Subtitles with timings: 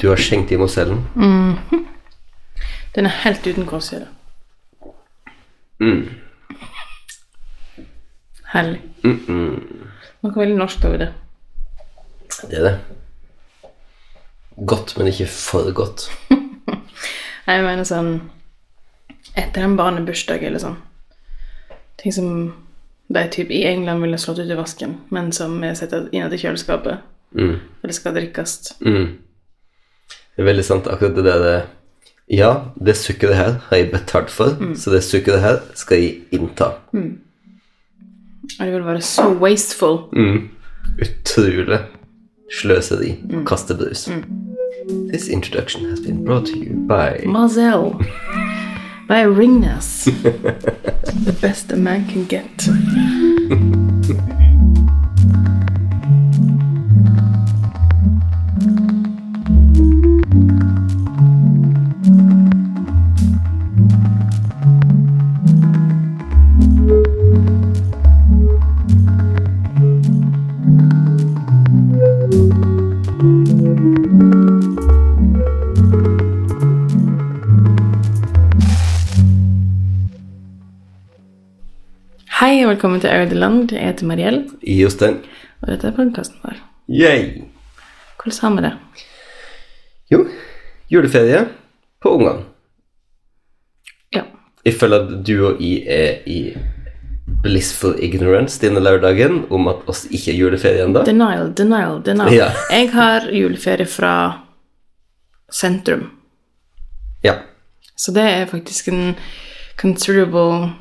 [0.00, 1.02] Du har skjenkt i Mosellen.
[2.94, 4.06] Den er helt uten korsyre.
[5.80, 6.08] Mm.
[8.52, 8.80] Herlig.
[9.04, 9.88] Mm -mm.
[10.22, 11.12] Noe veldig norsk over det.
[12.50, 12.78] Det er det.
[14.66, 16.10] Godt, men ikke for godt.
[17.46, 18.30] Jeg mener sånn
[19.36, 20.76] Etter en barnebursdag eller sånn
[21.96, 22.54] Ting som
[23.08, 26.38] de typ i England ville slått ut i vasken, men som vi setter inn i
[26.38, 26.98] kjøleskapet.
[27.80, 28.74] For det skal drikkes.
[30.38, 31.62] Det er veldig sant, akkurat det der
[32.30, 36.68] Ja, det sukkeret her har jeg betalt for, så det sukkeret her skal jeg innta.
[36.94, 39.98] Og det vil være så wasteful.
[41.02, 41.80] Utrolig
[42.60, 44.08] sløseri og kastebrus.
[45.08, 47.98] This introduction has been brought to you by Mazel.
[49.08, 50.04] By Ringnes.
[51.24, 52.68] The best a man can get.
[82.38, 83.72] Hei og velkommen til Audeland.
[83.74, 85.16] Jeg heter Mariell, Jostein.
[85.58, 86.60] og dette er podkasten vår.
[86.86, 87.42] Yay!
[88.14, 88.70] Hvordan har vi det?
[90.12, 90.20] Jo,
[90.86, 91.40] juleferie
[91.98, 92.44] på ungene.
[94.14, 94.22] Ja.
[94.64, 96.38] Jeg føler at du og jeg er i
[97.42, 101.02] blissful ignorance denne lørdagen om at oss ikke er juleferie ennå.
[101.10, 102.34] Denial, denial, denial.
[102.38, 102.52] Ja.
[102.70, 104.16] Jeg har juleferie fra
[105.50, 106.12] sentrum.
[107.24, 107.40] Ja.
[107.96, 109.16] Så det er faktisk en
[109.76, 110.76] considerable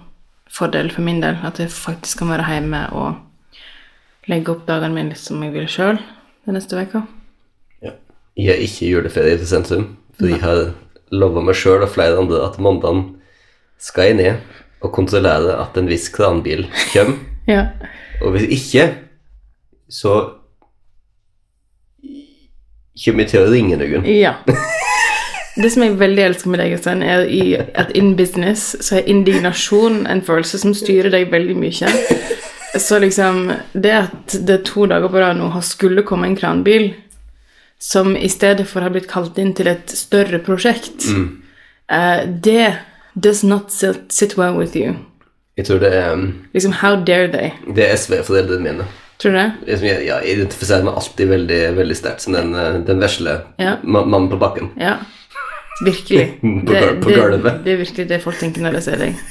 [0.58, 1.38] fordel for min del.
[1.45, 3.19] At jeg faktisk kan være hjemme og
[4.27, 6.00] legge opp dagene mine litt som jeg vil sjøl
[6.47, 7.03] den neste uka.
[7.86, 7.94] ja.
[8.38, 9.85] Jeg har ikke juleferie til sentrum,
[10.17, 10.72] for jeg har
[11.16, 13.05] lova meg sjøl og flere andre at mandagen
[13.81, 17.18] skal jeg ned og kontrollere at en viss kranbil kommer.
[17.47, 17.62] Ja.
[18.19, 18.84] Og hvis ikke,
[19.88, 20.13] så
[23.06, 24.03] kommer jeg til å ringe noen.
[24.09, 24.34] ja.
[25.57, 29.07] Det som jeg veldig elsker med deg, Øystein, er i, at in business så er
[29.09, 31.90] indignasjon en følelse som styrer deg veldig mye.
[32.78, 36.91] Så liksom Det at det to dager på rad nå har skulle komme en kranbil
[37.79, 41.06] som i stedet for har blitt kalt inn til et større prosjekt,
[41.89, 42.75] eh, det
[43.16, 44.95] does not sit, sit well with you.
[45.57, 47.51] Jeg tror det er, um, Liksom, how dare they?
[47.75, 48.85] det er SV-foreldrene mine.
[49.18, 49.51] Tror du det?
[49.68, 53.75] Jeg, jeg, jeg identifiserer meg alltid veldig, veldig sterkt som den, eh, den vesle Ja.
[53.84, 54.69] mannen på bakken.
[54.78, 54.97] Ja.
[55.85, 56.27] Virkelig.
[56.67, 57.59] Det, på det, gulvet.
[57.65, 59.15] det er virkelig det folk tenker når de ser deg.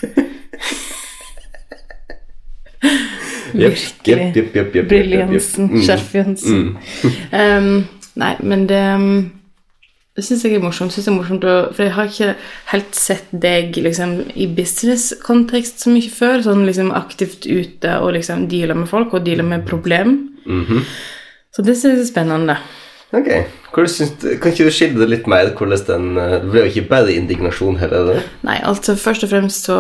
[3.57, 4.33] Virkelig.
[4.37, 5.71] Yep, yep, yep, Briljansen.
[5.81, 6.15] jepp,
[6.47, 6.77] Mm.
[7.03, 7.13] Mm.
[7.33, 9.33] Um, nei, men det um,
[10.17, 10.93] Det syns jeg er morsomt.
[10.93, 12.35] Synes jeg er morsomt å, for jeg har ikke
[12.73, 16.41] helt sett deg liksom, i business-kontekst så mye før.
[16.47, 20.15] Sånn liksom aktivt ute og liksom deale med folk og deale med problem.
[21.53, 22.57] Så det synes jeg er spennende.
[23.15, 23.29] Ok,
[23.77, 23.85] du,
[24.43, 27.79] Kan ikke du skildre litt mer hvordan den eh, Det ble jo ikke bare indignasjon
[27.79, 28.09] heller?
[28.11, 28.23] det?
[28.47, 29.77] Nei, altså først og fremst så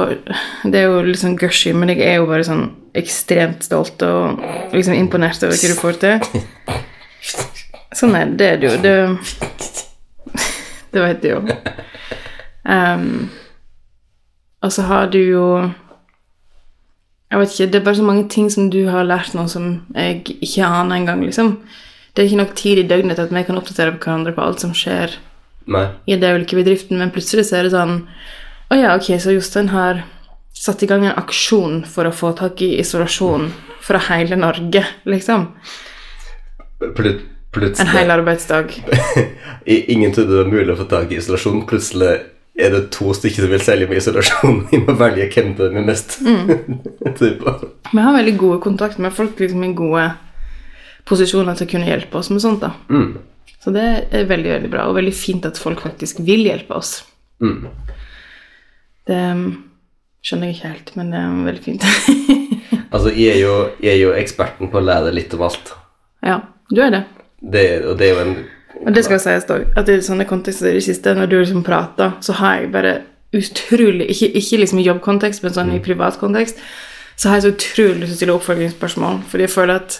[0.62, 4.38] Det er jo litt sånn gushy, men jeg er jo bare sånn ekstremt stolt og
[4.72, 6.14] liksom imponert over hva du får til.
[7.96, 8.36] Sånn er det.
[8.38, 8.78] Det er det jo.
[8.84, 8.94] Det,
[10.94, 11.42] det vet du jo.
[12.64, 13.28] Um,
[14.64, 15.44] og så har du jo
[17.30, 19.82] Jeg vet ikke, det er bare så mange ting som du har lært nå som
[19.94, 21.58] jeg ikke aner engang, liksom.
[22.16, 24.40] Det er ikke nok tid i døgnet til at vi kan oppdatere på hverandre på
[24.40, 25.18] alt som skjer
[25.68, 25.84] Nei.
[26.08, 27.98] i det ulike bedriften, men plutselig så er det sånn
[28.72, 30.00] Å ja, ok, så Jostein har
[30.56, 33.50] satt i gang en aksjon for å få tak i isolasjon
[33.84, 35.50] fra hele Norge, liksom.
[36.96, 37.20] Plut,
[37.54, 38.72] plutselig En hel arbeidsdag.
[39.92, 41.62] Ingen trodde det var mulig å få tak i isolasjon.
[41.68, 42.16] Plutselig
[42.56, 44.62] er det to stykker som vil selge med isolasjon.
[44.72, 46.80] Vi må velge hvem det er mest Mm.
[47.92, 50.08] Vi har veldig gode kontakter med folk liksom i gode
[51.06, 52.64] posisjoner til å kunne hjelpe oss med sånt.
[52.64, 52.72] da.
[53.62, 57.00] Så det er veldig veldig bra, og veldig fint at folk faktisk vil hjelpe oss.
[59.06, 59.48] Det um,
[60.26, 61.88] skjønner jeg ikke helt, men det er veldig fint.
[62.94, 65.72] Altså, jeg er, jo, jeg er jo eksperten på å lære litt om alt.
[66.24, 66.36] ja,
[66.70, 67.00] du er det.
[67.42, 68.36] Det, og det er jo en
[68.86, 71.64] Og det skal sies da, at i sånne kontekster i det siste, når du liksom
[71.66, 72.94] prater, så har jeg bare
[73.36, 76.62] utrolig Ikke, ikke liksom i jobbkontekst, men sånn i privat kontekst,
[77.18, 79.98] så har jeg så utrolig lyst til å stille oppfølgingsspørsmål, fordi jeg føler at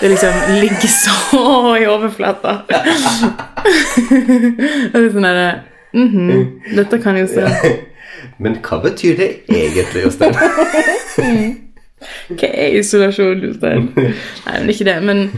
[0.00, 2.56] det liksom ligger så i overflata.
[4.92, 5.46] Og det er sånn derre
[5.96, 6.42] mhm,
[6.76, 7.46] Dette kan jo se
[8.42, 10.34] Men hva betyr det egentlig, Jostein?
[12.28, 13.88] Hva er isolasjon, Jostein?
[13.96, 14.96] Nei, men ikke det.
[15.04, 15.30] Men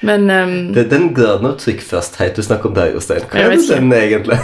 [0.00, 0.72] Men um...
[0.74, 3.26] Det er den graden av trykkfasthet du snakker om der, Jostein.
[3.28, 4.38] Hva er det den egentlig?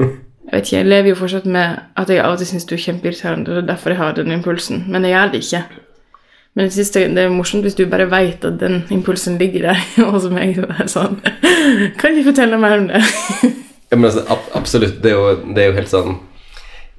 [0.00, 2.74] jeg vet ikke, jeg lever jo fortsatt med at jeg av og til syns du
[2.74, 4.86] er kjempeirriterende, det er derfor jeg har den impulsen.
[4.88, 5.62] Men jeg gjør det ikke.
[6.54, 9.68] Men jeg synes det, det er morsomt hvis du bare vet at den impulsen ligger
[9.68, 11.20] der og som det er sånn,
[12.00, 13.04] Kan ikke fortelle mer om det?
[13.90, 15.00] Ja, men altså, ab absolutt.
[15.02, 16.12] Det er, jo, det er jo helt sånn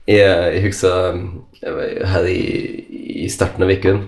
[0.10, 1.22] Jeg, jeg husker
[2.12, 2.42] her i,
[3.24, 4.02] i starten av uken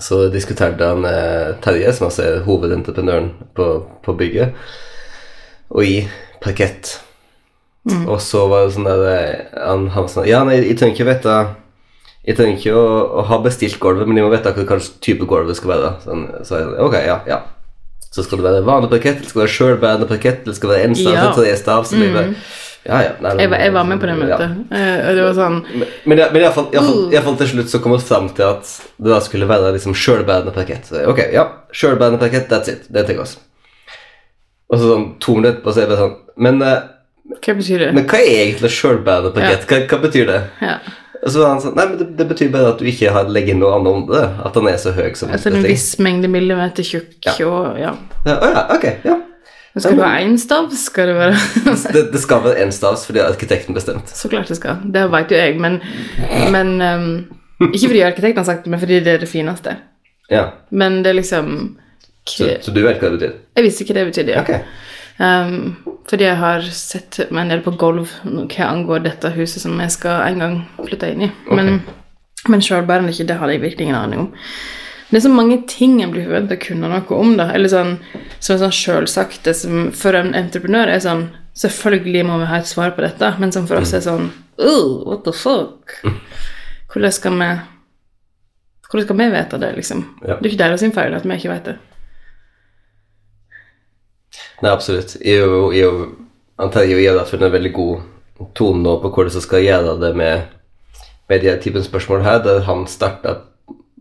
[0.00, 3.66] så diskuterte han eh, Terje, som altså er hovedentreprenøren på,
[4.04, 4.54] på bygget,
[5.70, 5.96] og i
[6.40, 6.98] parkett.
[7.90, 11.06] Og så var det sånn der eh, Han, han sånn Ja, nei, jeg trenger ikke
[11.08, 11.36] vite
[12.26, 12.88] Jeg trenger ikke å,
[13.20, 15.92] å ha bestilt gulvet, men jeg må vite hva slags type gulv det skal være.
[16.04, 17.38] Sånn, så jeg ok, ja, ja.
[18.10, 20.76] Så skal det være vanlig parkett, eller skal det være sjølbærende parkett, eller skal det
[20.76, 21.30] være én stav Ja.
[21.36, 21.86] tre stav?
[21.86, 22.24] Så blir det
[22.88, 23.10] Ja, ja.
[23.20, 24.40] Nei, Jeg var, jeg var med på det møtet,
[24.72, 25.08] Ja.
[25.08, 28.28] og det var sånn Men, men, men iallfall, iallfall til slutt så kom vi fram
[28.34, 28.62] til at
[28.98, 30.88] det da skulle være liksom sjølbærende parkett.
[30.88, 32.88] Så, ok, ja, sjølbærende parkett, that's it.
[32.90, 33.36] Det tar oss.
[34.70, 36.80] Og så sånn to minutter etterpå så er det sånn Men, eh,
[37.40, 37.94] Hva betyr det?
[37.94, 39.66] men hva er egentlig sjølbærende parkett?
[39.70, 40.40] Hva, hva betyr det?
[40.62, 40.78] Ja.
[41.20, 43.28] Og så var han sånn Nei, men det, det betyr bare at du ikke har
[43.28, 44.22] legget inn noe annet om det.
[44.46, 47.34] At han er så høy som Altså en viss mengde millimeter tjukk, Ja.
[47.48, 47.90] og ja.
[48.24, 48.86] Ja, Å ja, ok.
[49.04, 49.18] Ja.
[49.74, 50.70] Men Skal det være én stav?
[50.74, 51.34] Skal det være
[51.94, 54.08] Det, det skal være én stav, fordi arkitekten bestemt.
[54.10, 54.80] Så klart det skal.
[54.96, 55.76] Det vet jo jeg, men,
[56.50, 59.76] men um, Ikke fordi arkitekten har sagt det, men fordi det er det fineste.
[60.30, 60.46] Ja.
[60.70, 61.76] Men det er liksom
[62.28, 63.36] Så, så du vet hva det betyr?
[63.58, 64.42] Jeg visste ikke det betydde, ja.
[64.42, 64.50] Ok.
[65.20, 65.76] Ehm,
[66.08, 69.94] fordi jeg har sett meg en del på gulv hva angår dette huset som jeg
[69.94, 71.30] skal en gang flytte inn i.
[71.52, 71.80] Men,
[72.48, 74.30] men sjølbærende ikke, det hadde jeg virkelig ingen aning om.
[75.10, 77.34] Det er så mange ting jeg blir forventa å kunne noe om.
[77.38, 77.96] da, eller sånn,
[78.38, 81.28] er sånn som for en entreprenør er sånn
[81.60, 84.28] Selvfølgelig må vi ha et svar på dette, men som for oss er sånn
[84.62, 85.96] oh, What the fuck?
[86.94, 87.48] Hvordan skal vi
[88.90, 90.00] hvordan skal vi vite det, liksom?
[90.22, 90.34] Ja.
[90.34, 91.76] Det er ikke deres sin feil at vi ikke vet det.
[94.60, 95.16] Nei, absolutt.
[95.24, 96.08] Jeg er jo, jeg er jo
[96.60, 100.10] antar jeg har funnet en veldig god tone nå på hvordan jeg skal gjøre det
[100.16, 100.50] med,
[101.28, 103.40] med de typen spørsmål her, der han starta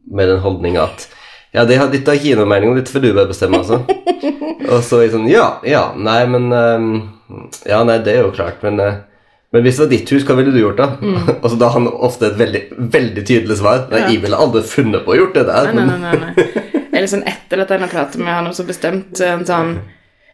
[0.10, 1.08] med den holdninga at
[1.54, 3.80] ja, det har, ikke mening, og dette får du bare bestemme, altså.
[4.72, 6.90] og så er jeg sånn Ja, ja, nei, men um,
[7.66, 9.00] Ja, nei, det er jo klart, men uh,
[9.50, 10.92] men hvis det var ditt hus, hva ville du gjort da?
[11.42, 12.60] og så da har han ofte et veldig,
[12.94, 13.88] veldig tydelig svar.
[13.90, 15.72] Nei, jeg ville aldri funnet på å gjort det der.
[15.74, 16.68] Nei, nei, nei, nei, nei.
[16.94, 19.74] Eller sånn etter at jeg har pratet med han og så bestemt en sånn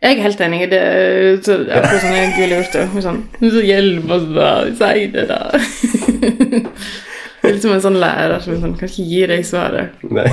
[0.06, 0.82] Jeg er helt enig i det.
[1.46, 2.84] Så, ja, på sånn jeg ville gjort det.
[3.02, 4.50] Sånn, så hjelp oss, da.
[4.78, 5.40] Si det, da.
[7.46, 9.98] Det er litt som en sånn lærer som sånn, kan ikke gi deg svaret.
[10.10, 10.28] Nei.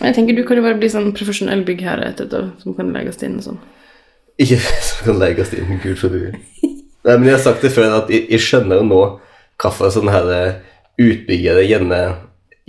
[0.00, 3.20] Men jeg tenker du kan jo bare bli sånn profesjonell byggherre etterpå, som kan legges
[3.24, 3.60] inn og sånn.
[4.40, 4.58] Ikke
[4.88, 6.30] som kan legges inn, gud forby.
[6.60, 9.00] Nei, men jeg har sagt det før, at jeg, jeg skjønner jo nå
[9.60, 10.58] hvorfor sånne her eh,
[11.00, 12.00] utbyggere gjerne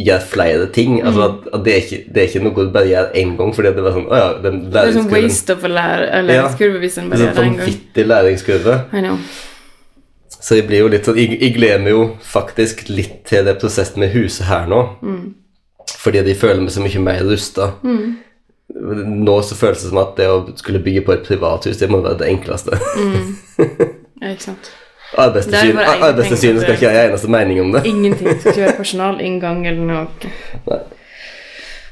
[0.08, 0.98] gjør flere ting.
[1.02, 3.54] Altså at, at det, er ikke, det er ikke noe du bare gjør én gang,
[3.56, 6.22] fordi det var sånn Å ja, den Det er sånn waste of a Ja.
[6.26, 7.62] læringskurve hvis en bare gjør sånn det en gang.
[7.66, 8.80] vanvittig læringskurve.
[8.94, 9.18] I know.
[10.42, 13.58] Så jeg blir jo litt sånn Jeg, jeg gleder meg jo faktisk litt til det
[13.62, 14.82] prosessen med huset her nå.
[16.02, 17.72] Fordi de føler meg så mye mer rusta.
[18.72, 22.00] Nå så føles det som at det å skulle bygge på et privathus, det må
[22.02, 22.78] være det enkleste.
[24.22, 24.68] Ja, ikke sant.
[25.12, 27.82] Det Arbeidstilsyn- Arbeidstilsynet skal ikke ha en eneste mening om det.
[27.86, 28.40] Ingenting.
[28.40, 30.32] Skal ikke være personalinngang eller noe.
[30.70, 30.78] Nei.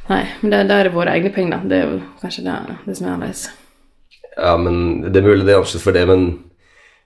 [0.09, 1.69] Nei, men det, det er våre egne penger, da.
[1.69, 2.55] Det er jo kanskje det,
[2.87, 3.43] det som er annerledes.
[4.39, 6.23] Ja, men det er mulig det er annerledes for det, men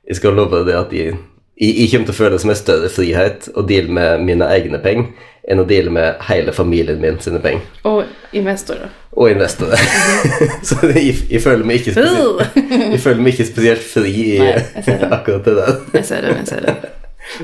[0.07, 1.17] jeg skal love det at jeg,
[1.61, 4.49] jeg, jeg kommer til å føle det som en større frihet å deale med mine
[4.55, 7.65] egne penger enn å deale med hele familien min sine penger.
[7.89, 8.05] Og
[8.35, 8.91] investorer.
[9.11, 9.81] Og investorer.
[10.67, 12.59] Så jeg, jeg, føler meg ikke spesielt,
[12.93, 14.53] jeg føler meg ikke spesielt fri i Nei,
[15.17, 15.81] akkurat det der.
[15.99, 16.93] Jeg ser det, jeg ser det.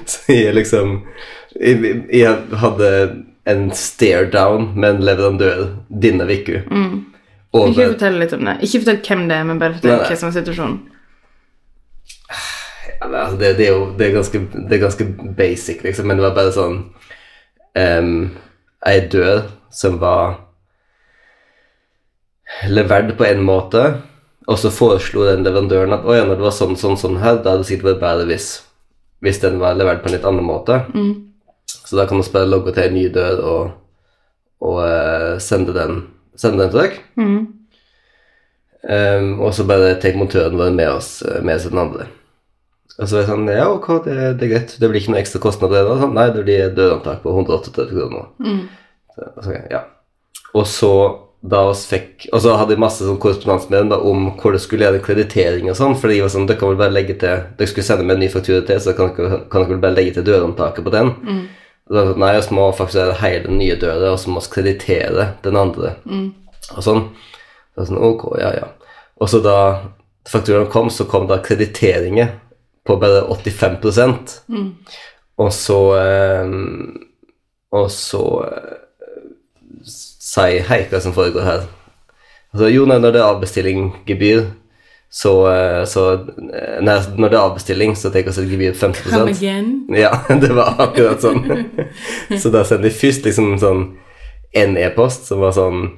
[0.04, 0.98] Så jeg liksom
[1.56, 2.90] Jeg, jeg hadde
[3.50, 6.62] en stare down med en leverandør denne uka.
[6.70, 7.00] Mm.
[7.58, 8.60] Ikke fortell litt om det.
[8.68, 10.78] Ikke fortell hvem det er, men bare fortell hva som er situasjonen.
[13.00, 16.26] Altså, det, det er jo det er ganske, det er ganske basic, liksom, men det
[16.26, 16.78] var bare sånn
[17.80, 18.14] um,
[18.88, 20.38] Ei dør som var
[22.68, 23.84] levert på en måte,
[24.50, 27.40] og så foreslo den leverandøren at å ja, når det var sånn, sånn, sånn her,
[27.40, 28.48] da hadde det sikkert vært bedre hvis,
[29.24, 30.80] hvis den var levert på en litt annen måte.
[31.70, 33.72] Så da kan vi bare logge til en ny dør og,
[34.66, 36.02] og uh, sende, den,
[36.36, 37.04] sende den til dere.
[38.80, 42.06] Um, og så bare tar montøren vår med oss eh, med seg den andre.
[43.00, 44.76] Og så er jeg sånn Ja, ok, det, det er greit.
[44.80, 45.88] Det blir ikke noe ekstra kostnader.
[45.88, 45.96] da?
[46.02, 48.30] sånn, Nei, det blir dødantak på 138 kroner.
[49.16, 49.86] Så, okay, ja.
[50.58, 50.94] Og så
[51.40, 54.52] da oss fikk Og så hadde jeg masse sånn korrespondanse med dem da, om hvor
[54.52, 55.96] det skulle gjøre kreditering og sånn.
[56.00, 58.26] For de var sånn Dere kan vel bare legge til Dere skulle sende meg en
[58.26, 61.14] ny faktura til, så kan dere, kan dere vel bare legge til dørhåndtaket på den.
[61.90, 64.44] Og da, jeg, nei, vi må faktisk gjøre hele den nye døra, og så må
[64.44, 65.96] vi kreditere den andre.
[66.76, 67.08] og sånn.
[67.74, 68.68] Så sånn, ok, ja, ja.
[69.20, 69.56] Og så da
[70.30, 72.36] fakturaen kom, så kom da kreditteringer
[72.86, 73.78] på bare 85
[75.38, 76.54] Og så eh,
[77.72, 78.78] Og så eh,
[79.86, 81.68] sier Hei, hva som foregår her?
[82.54, 84.40] Altså, jo, når det er avbestillinggebyr,
[85.12, 88.80] så, eh, så eh, nei, Når det er avbestilling, så tenker vi et gebyr på
[88.88, 89.72] 50 Come again.
[90.06, 91.46] ja, det var akkurat sånn.
[92.42, 93.84] så da sendte de først liksom sånn
[94.58, 95.90] en e-post som var sånn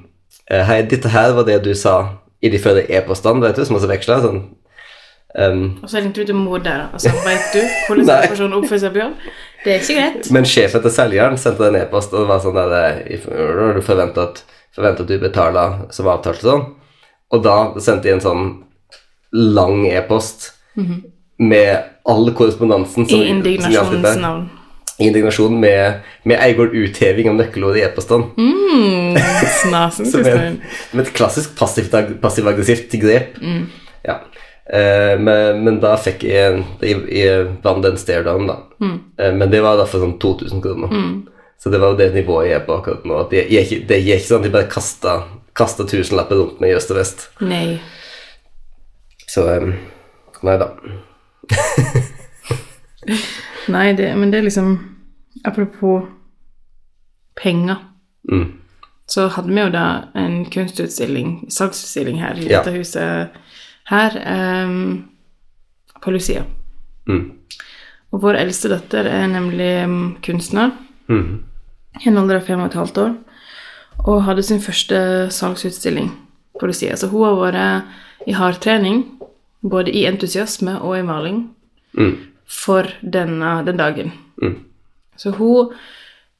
[0.52, 3.88] Hei, dette her var det du sa i de førre e-postene, vet du, som også
[3.88, 4.18] veksla.
[4.24, 4.40] Sånn.
[5.32, 7.08] Um, Og så ringte du til mor der, altså.
[7.24, 9.06] Vet du hvordan en person oppfører seg på?
[9.64, 10.30] Det er ikke greit.
[10.34, 12.74] men sjefen til selgeren sendte en e-post og det var sånn der
[13.06, 13.22] eh,
[13.76, 14.42] Du forventa at,
[14.76, 16.66] at du betaler som avtalt og sånn.
[17.32, 18.50] Og da sendte de en sånn
[19.32, 20.50] lang e-post
[21.38, 24.50] med all korrespondansen som, I indignasjonens navn.
[25.00, 28.26] indignasjon med, med Eigård utheving av nøkkelordet i e-posten.
[28.36, 29.16] Mm,
[29.62, 29.74] Som,
[30.26, 30.60] en,
[30.90, 32.92] som et klassisk passivt- passiv grep.
[33.00, 33.38] grep.
[34.04, 34.18] Ja.
[34.70, 38.56] Eh, men, men da fikk jeg, jeg, jeg vant den stare-down, da.
[39.18, 40.92] Eh, men det var da for sånn 2000 kroner.
[41.58, 43.18] Så det var jo det nivået jeg er på akkurat nå.
[43.26, 45.16] At jeg, jeg, det ikke sånn at de bare kasta,
[45.58, 47.26] kasta tusenlapper rundt meg i øst og vest.
[47.42, 47.78] Nei.
[49.30, 49.74] Så um,
[50.42, 50.72] Nei da.
[53.72, 54.72] Nei, det, men det er liksom
[55.48, 56.04] Apropos
[57.42, 57.76] penger,
[58.30, 58.52] Mm.
[59.10, 62.60] så hadde vi jo da en kunstutstilling, salgsutstilling her i Ja.
[62.70, 63.28] huset
[63.90, 65.04] her ehm,
[66.02, 66.44] på Lucia.
[67.08, 67.32] Mm.
[68.12, 70.72] Og vår eldste datter er nemlig mm, kunstner.
[71.08, 71.42] Mm.
[72.00, 73.10] i en alder av fem og et halvt år,
[74.08, 76.08] og hadde sin første salgsutstilling
[76.60, 76.96] på Lucia.
[76.96, 79.02] Så hun har vært i hardtrening,
[79.62, 81.48] både i entusiasme og i maling,
[81.92, 82.16] Mm.
[82.48, 84.12] for denne, den dagen.
[84.42, 84.54] Mm.
[85.16, 85.74] Så hun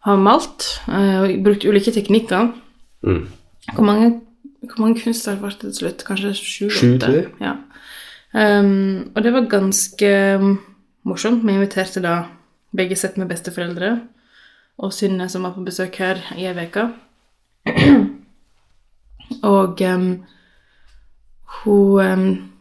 [0.01, 2.53] har malt eh, og brukt ulike teknikker.
[3.05, 3.27] Mm.
[3.75, 4.21] Hvor mange,
[4.63, 6.05] hvor mange kunstverk ble det til slutt?
[6.07, 7.25] Kanskje Sju, sju-åtte?
[7.43, 7.57] Ja.
[8.33, 10.55] Um, og det var ganske um,
[11.05, 11.45] morsomt.
[11.45, 12.23] Vi inviterte da
[12.77, 13.97] begge sett med besteforeldre
[14.83, 16.87] og Synne, som var på besøk her i ei uke.
[19.55, 20.09] og um,
[21.63, 22.53] hun um,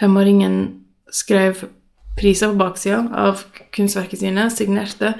[0.00, 0.58] femåringen
[1.12, 1.64] skrev
[2.16, 5.14] priser på baksida av kunstverket sine, signerte,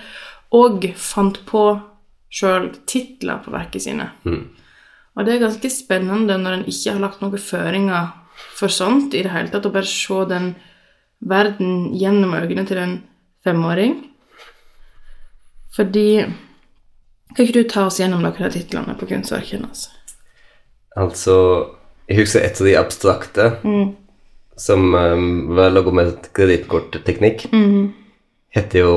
[0.53, 1.65] og fant på
[2.33, 4.11] sjøl titler på verket sine.
[4.25, 4.45] Mm.
[5.17, 8.13] Og det er ganske spennende når en ikke har lagt noen føringer
[8.57, 10.55] for sånt i det hele tatt, å bare se den
[11.23, 12.95] verden gjennom øynene til en
[13.45, 13.99] femåring.
[15.77, 16.25] Fordi
[17.33, 19.69] Kan ikke du ta oss gjennom noen av titlene på kunstverkene?
[19.71, 19.91] Altså?
[21.01, 21.37] Altså
[22.11, 23.47] Jeg husker et av de abstrakte
[24.61, 27.47] som um, var laget med kredittkortteknikk.
[28.53, 28.93] Heter jo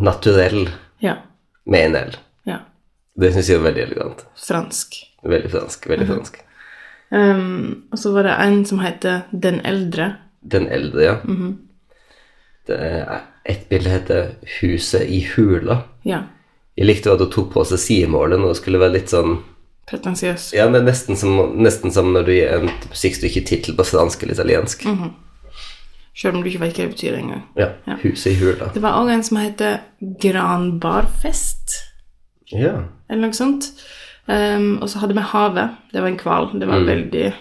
[0.00, 0.68] Naturell
[1.00, 1.16] Ja.
[1.64, 2.16] med en L.
[2.44, 2.58] Ja.
[3.16, 4.24] Det syns jeg er veldig elegant.
[4.36, 4.98] Fransk.
[5.24, 5.88] Veldig fransk.
[5.88, 6.40] veldig fransk.
[7.10, 10.16] Um, og så var det en som heter Den eldre.
[10.42, 11.14] Den eldre, ja.
[12.66, 15.78] det er, et bilde heter 'Huset i hula'.
[16.04, 16.20] Ja.
[16.76, 19.38] Jeg likte at hun tok på seg sidemålet når det skulle være litt sånn
[19.86, 20.54] Pretensiøs.
[20.56, 24.86] Ja, er nesten som, nesten som når du gir en musikkstykke-tittel på fransk eller italiensk.
[26.16, 27.42] Selv om du ikke vet hva det betyr engang.
[27.56, 27.68] Ja.
[28.00, 28.72] 'Huset i hula'.
[28.74, 31.80] Det var òg en som heter Granbarfest.
[32.52, 32.84] Ja.
[33.10, 33.70] eller noe sånt.
[34.28, 35.70] Ehm, og så hadde vi havet.
[35.92, 36.50] Det var en hval.
[36.60, 37.32] Det var veldig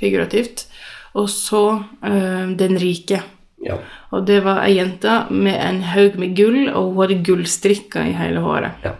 [0.00, 0.66] figurativt.
[1.14, 1.62] Og så
[2.02, 3.22] um, Den rike.
[3.64, 3.78] ja.
[4.10, 8.12] Og det var ei jente med en haug med gull, og hun hadde gullstrikker i
[8.16, 8.72] hele håret.
[8.84, 8.92] ja.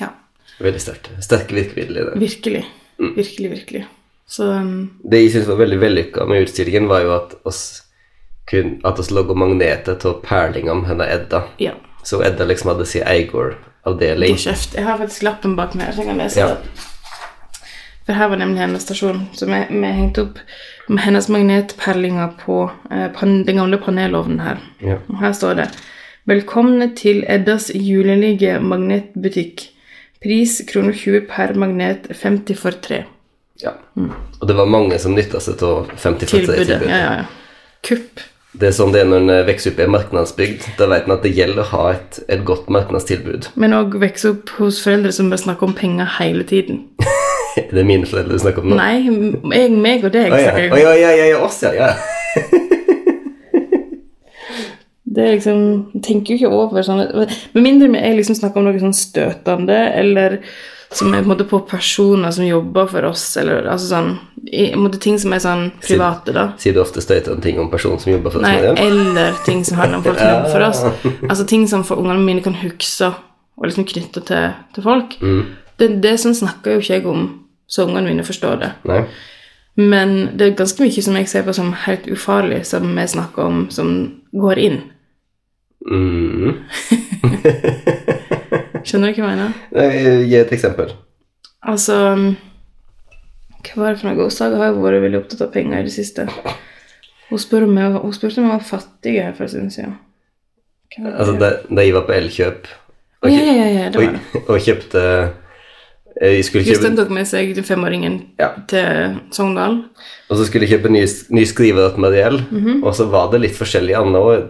[0.00, 0.08] Ja,
[0.60, 1.10] Veldig sterkt.
[1.20, 2.20] Sterke virkemidler i det.
[2.20, 2.64] virkelig.
[3.16, 3.86] Virkelig, virkelig.
[4.26, 7.82] Så um, Det jeg syns var veldig vellykka med utstillingen, var jo at oss
[8.48, 11.42] kun, at oss laga magneter til perlinga om henne Edda.
[11.58, 11.72] ja.
[12.04, 13.02] Så Edda liksom hadde sin
[13.84, 14.36] Eigor-avdeling.
[14.38, 14.74] Kjeft.
[14.74, 16.46] Jeg har faktisk lappen bak meg så jeg kan lese Ja.
[16.48, 16.58] det.
[18.06, 20.38] For her var nemlig hennes stasjon, som vi vi hengte opp
[20.88, 24.58] med hennes magnetperlinger på eh, pan, den gamle panelovnen her.
[24.82, 24.96] Ja.
[25.08, 25.68] Og her står det
[26.26, 29.68] Velkomne til Eddas julelige magnetbutikk.
[30.22, 33.04] Pris kroner 20 per magnet, 50 for tre.
[33.62, 33.70] ja.
[34.40, 36.66] Og det var mange som nytta seg av 50 Tilbudet.
[36.66, 36.88] tilbud.
[36.88, 37.24] Ja, ja, ja.
[37.82, 38.20] Kupp.
[38.52, 40.64] Det er sånn det er når en vokser opp i en marknadsbygd.
[40.76, 43.48] Da vet en at det gjelder å ha et, et godt marknadstilbud.
[43.56, 46.84] Men òg vokse opp hos foreldre som bare snakker om penger hele tiden.
[47.52, 48.76] Det er mine foreldre du snakker om nå?
[48.78, 48.96] Nei,
[49.56, 50.32] jeg, meg og deg.
[50.32, 50.52] Å ja.
[50.72, 51.72] Å, ja, ja, ja, oss, ja.
[51.76, 51.90] ja.
[55.12, 55.58] Det er liksom
[56.04, 57.02] tenker jo ikke over sånn
[57.52, 60.38] Med mindre jeg liksom snakker om noe sånn støtende, eller
[60.96, 64.72] som er på en måte på personer som jobber for oss, eller altså sånn i,
[64.76, 66.46] måte Ting som er sånn private, da.
[66.60, 68.48] Sier du ofte støytende ting om personen som jobber for oss?
[68.48, 70.82] Nei, eller ting som handler om folk som jobber for oss.
[71.28, 75.18] Altså ting som for ungene mine kan huske og liksom knytte til, til folk.
[75.22, 75.42] Mm.
[75.78, 77.28] Det, det sånn snakker jo ikke jeg om
[77.70, 78.72] så ungene mine forstår det.
[78.90, 79.04] Nei.
[79.80, 83.46] Men det er ganske mye som jeg ser på som helt ufarlig, som vi snakker
[83.46, 83.94] om, som
[84.36, 84.82] går inn.
[85.88, 86.58] Mm.
[88.86, 90.22] Skjønner du hva jeg mener?
[90.26, 90.94] Gi et eksempel.
[91.62, 91.96] Altså
[93.62, 94.28] Hva var det for noe?
[94.34, 96.26] Saga har jo vært veldig opptatt av penger i det siste.
[97.28, 99.94] Hun, spør om jeg, hun spurte om jeg var fattig her for en stund siden.
[100.98, 102.66] Altså, da, jeg var på Elkjøp
[103.22, 104.16] og, ja, ja, ja, og,
[104.50, 105.02] og kjøpte
[106.22, 106.76] Jeg skulle kjøpe...
[106.76, 108.52] Jostein tok med seg femåringen Ja.
[108.70, 109.80] til Sogndal.
[110.30, 111.02] Og så skulle jeg kjøpe ny,
[111.34, 112.84] ny skriverettmateriell, mm -hmm.
[112.86, 114.44] og så var det litt forskjellig annet òg.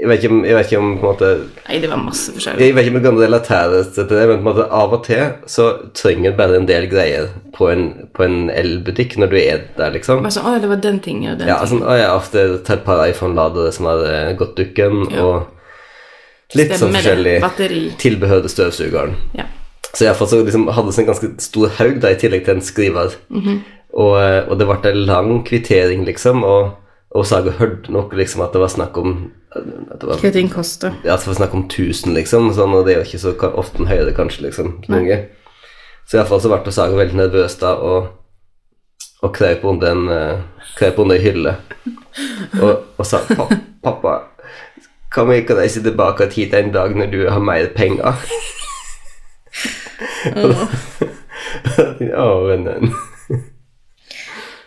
[0.00, 1.28] Jeg vet ikke om, jeg vet ikke om på en måte
[1.68, 2.60] Nei, det var masse forskjellig.
[2.66, 4.92] Jeg vet ikke om jeg kan relatere det til det, men på en måte av
[4.92, 9.26] og til så trenger du bare en del greier på en, på en elbutikk når
[9.30, 10.30] du er der, liksom.
[10.30, 11.68] Sånn, å, det var den tingen og den Ja, tingen.
[11.68, 12.38] sånn, å, jeg har ofte
[12.72, 15.46] et par iPhone-ladere som har eh, gått dukken, og
[16.54, 16.98] litt sånn Stemmer det.
[16.98, 17.92] forskjellig Batteri.
[17.98, 19.14] tilbehør til støvsugeren.
[19.38, 19.44] Ja.
[19.94, 22.62] Så iallfall så liksom hadde vi en ganske stor haug da, i tillegg til en
[22.64, 23.16] skriver.
[23.32, 24.48] og, -hmm.
[24.48, 26.70] og det ble en lang kvittering, liksom, og,
[27.10, 29.30] og Saga hørte nok liksom at det var snakk om
[30.00, 30.92] det var, Hva ting koster.
[31.04, 33.52] ja, at det var snakk om 1000, liksom, sånn, og det er jo ikke så
[33.54, 35.26] ofte høyere, kanskje, liksom, som unge.
[36.08, 38.06] Så iallfall så ble Saga veldig nervøs da, og,
[39.22, 40.38] og krøp under en eh,
[40.78, 41.56] krøp under ei hylle
[42.62, 43.48] og, og sa "Pa-
[43.84, 44.18] 'Pappa,
[45.12, 48.14] kan vi ikke reise tilbake hit en dag når du har mer penger?'
[52.22, 52.92] Å, vennen.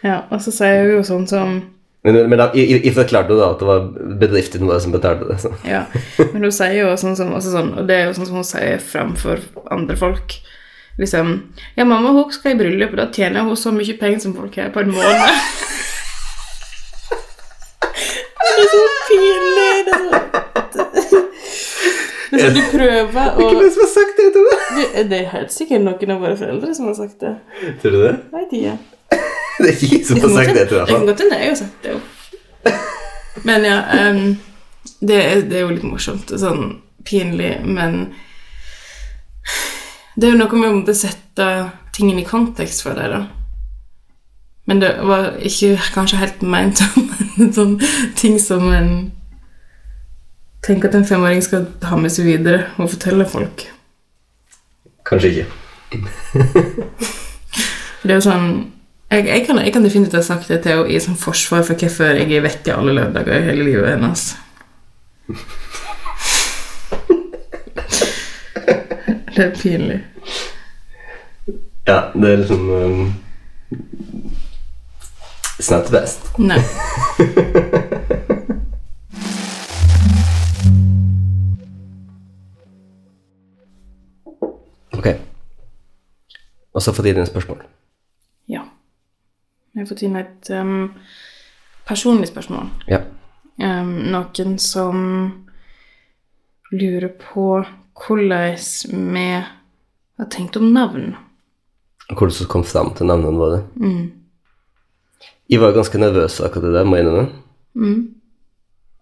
[0.05, 1.55] Ja, og så sier hun jo sånn som
[2.05, 3.87] Men, men da, jeg, jeg forklarte jo da at det var
[4.21, 5.37] bedriften vår som betalte det.
[5.41, 5.49] Så.
[5.65, 5.87] Ja,
[6.21, 8.45] men hun sier jo sånn som altså sånn, Og det er jo sånn som hun
[8.45, 9.37] sier framfor
[9.73, 10.35] andre folk.
[11.01, 11.33] Liksom
[11.75, 14.53] Ja, mamma hun skal i bryllup, og da tjener hun så mye penger som folk
[14.61, 15.05] har på en måned.
[18.45, 19.75] det er så pinlig.
[19.89, 20.01] Det er
[20.77, 20.84] så
[22.41, 24.65] Sånn du prøver å Hvem som har sagt det til deg?
[24.77, 27.35] det, det er helt sikkert noen av våre foreldre som har sagt det.
[27.81, 28.15] Tror du det?
[28.33, 28.75] Vet ikke.
[29.55, 30.87] Det er ikke jeg som har sagt det, tror jeg.
[30.87, 31.99] Det kan godt hende jeg har sagt det jo.
[33.47, 33.77] Men ja,
[34.09, 34.37] um,
[34.99, 36.33] det, er, det er jo litt morsomt.
[36.41, 38.09] Sånn pinlig, men
[40.15, 41.48] Det er jo noe med å sette
[41.95, 43.24] tingene i kontekst for deg, da.
[44.65, 47.75] Men det var ikke kanskje helt ment som en sånn
[48.17, 48.89] ting som en
[50.65, 53.67] Tenk at en femåring skal ha med seg videre og fortelle folk.
[55.05, 55.45] Kanskje ikke.
[58.05, 58.47] Det er jo sånn
[59.11, 61.77] jeg, jeg, kan, jeg kan definitivt ha sagt det til henne i sånn forsvar for
[61.77, 64.23] hvorfor jeg er vekke alle lørdager i hele livet hennes.
[69.35, 69.99] Det er pinlig.
[71.85, 73.15] Ja, det er liksom um,
[75.59, 76.19] It's not the best.
[76.37, 76.59] Nei.
[85.05, 85.22] Ok.
[86.74, 87.61] Og så fått inn dine spørsmål.
[88.51, 88.65] Ja.
[89.75, 90.89] Jeg har fått inn et um,
[91.87, 92.72] personlig spørsmål.
[92.89, 93.03] Ja.
[93.61, 94.98] Um, noen som
[96.74, 97.61] lurer på
[97.96, 101.13] hvordan vi har tenkt om navn.
[102.09, 103.61] Hvordan du kom fram til navnene våre.
[105.50, 107.29] Jeg var ganske nervøs akkurat det der, må jeg innrømme.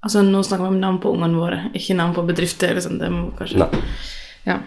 [0.03, 2.77] Altså, nå snakker vi om navn på ungene våre, ikke navn på bedrifter.
[2.83, 3.63] sånn, det må kanskje...
[3.63, 3.83] Nei.
[4.43, 4.59] Ja.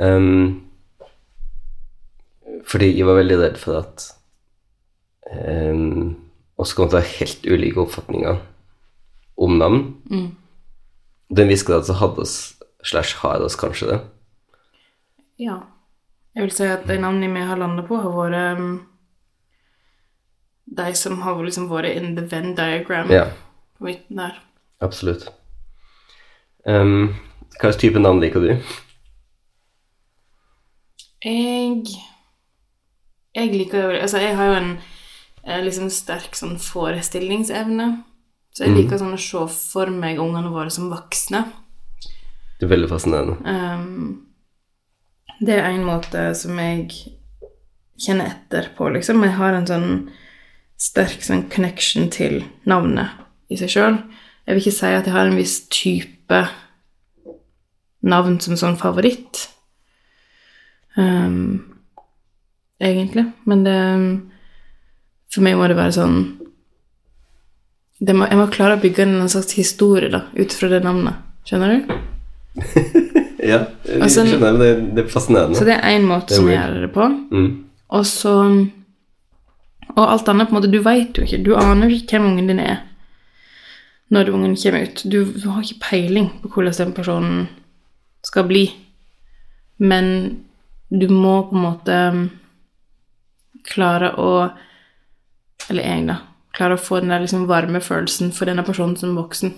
[0.00, 0.66] Um,
[2.64, 4.04] fordi jeg var veldig redd for at
[5.30, 6.14] um,
[6.60, 8.38] oss kom til å ha helt ulike oppfatninger
[9.40, 9.82] om navn.
[10.10, 12.36] Til en viss grad så hadde oss,
[12.84, 13.98] slash har oss kanskje det.
[15.40, 15.60] Ja.
[16.36, 18.74] Jeg vil si at de navnene vi har landet på, har vært um,
[20.70, 23.24] de som har liksom vært in the Venn diagram Ja,
[23.78, 24.36] på midten der.
[24.80, 25.26] absolutt.
[26.68, 27.16] Um,
[27.56, 28.52] hva slags type navn liker du?
[31.24, 31.84] Jeg
[33.34, 34.70] Jeg liker jo Altså, jeg har jo en
[35.44, 37.90] eh, liksom sterk sånn forestillingsevne.
[38.50, 41.44] Så jeg liker sånn å se for meg ungene våre som voksne.
[42.58, 43.36] Det er veldig fascinerende.
[43.46, 44.26] Um,
[45.40, 46.90] det er en måte som jeg
[48.00, 49.22] kjenner etter på, liksom.
[49.24, 49.88] Jeg har en sånn
[50.80, 53.16] sterk sånn connection til navnet
[53.52, 54.00] i seg sjøl.
[54.44, 56.42] Jeg vil ikke si at jeg har en viss type
[58.00, 59.46] navn som sånn favoritt.
[60.96, 61.76] Um,
[62.80, 63.26] egentlig.
[63.44, 63.78] Men det
[65.30, 66.16] For meg må det være sånn
[68.00, 71.20] det må, Jeg må klare å bygge en slags historie da, ut fra det navnet.
[71.48, 71.94] Skjønner du?
[73.40, 75.56] Ja, jeg Altså, skjønner, men det, det er fascinerende.
[75.56, 77.06] Så det er én måte er som jeg gjør det på.
[77.32, 77.46] Mm.
[77.96, 78.34] Og så
[79.96, 81.40] Og alt annet, på en måte, du veit jo ikke.
[81.46, 82.82] Du aner ikke hvem ungen din er
[84.10, 85.02] når ungen kommer ut.
[85.06, 87.48] Du, du har ikke peiling på hvordan den personen
[88.26, 88.64] skal bli.
[89.78, 90.44] Men
[90.90, 92.24] du må på en måte um,
[93.66, 94.30] klare å
[95.70, 96.16] Eller jeg, da.
[96.56, 99.52] Klare å få den der liksom varme følelsen for denne personen som voksen.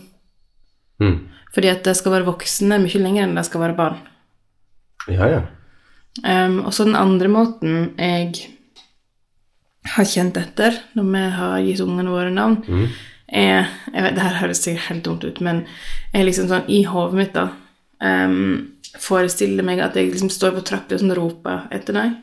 [1.01, 1.15] Mm.
[1.55, 4.01] Fordi at de skal være voksne mye lenger enn de skal være barn.
[5.09, 5.41] Ja, ja.
[6.21, 8.51] Um, og så den andre måten jeg
[9.95, 12.61] har kjent etter når vi har gitt ungene våre navn,
[13.33, 15.65] er jeg vet, Det her høres sikkert helt dumt ut, men
[16.13, 17.49] er liksom sånn i hodet mitt da
[18.05, 22.17] um, forestiller meg at jeg liksom står på trappa og sånn roper etter deg.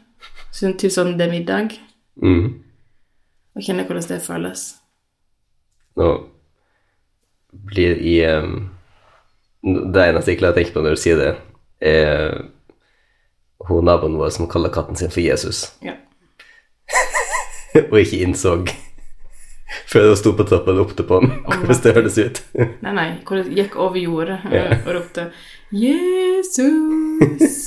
[0.54, 1.78] Sånn, til sånn det er middag.
[2.22, 2.60] Mm.
[3.56, 4.66] Og kjenner hvordan det føles.
[6.00, 6.10] Nå
[7.50, 8.70] blir i um,
[9.62, 11.32] Det eneste jeg klarer å tenke på når du sier det,
[11.82, 12.36] er
[13.68, 15.98] hun naboen vår som kaller katten sin for Jesus, Ja.
[17.92, 18.54] og ikke innså
[19.90, 22.42] før jeg sto på toppen og ropte på den, hvordan det høres ut.
[22.86, 23.10] Nei, nei.
[23.28, 24.80] Hvordan gikk over jordet yeah.
[24.86, 25.30] og ropte
[25.72, 27.60] 'Jesus'.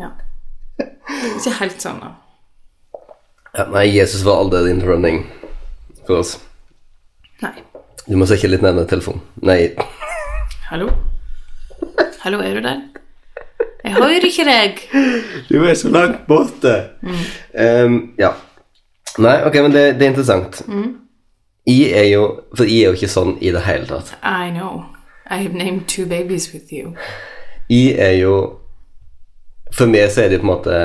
[0.00, 0.10] Ja.
[0.80, 2.14] Ikke helt sånn, da.
[3.56, 5.24] Ja, nei, Jesus var allerede in running
[6.06, 6.38] for oss.
[7.42, 7.56] Nei.
[8.06, 9.20] Du må søke litt nærmere telefonen.
[9.44, 9.74] Nei,
[10.70, 10.86] Hallo?
[12.22, 12.82] Hallo, er du der?
[13.82, 14.82] Jeg hører ikke deg.
[15.48, 16.74] du er så langt borte.
[17.02, 18.30] Um, ja.
[19.18, 20.62] Nei, ok, men det, det er interessant.
[21.66, 22.22] Jeg er jo
[22.56, 24.14] For jeg er jo ikke sånn i det hele tatt.
[24.22, 24.84] I know.
[25.30, 26.94] I have named two babies with you.
[27.70, 28.34] Jeg er jo
[29.72, 30.78] For meg så er det jo på en måte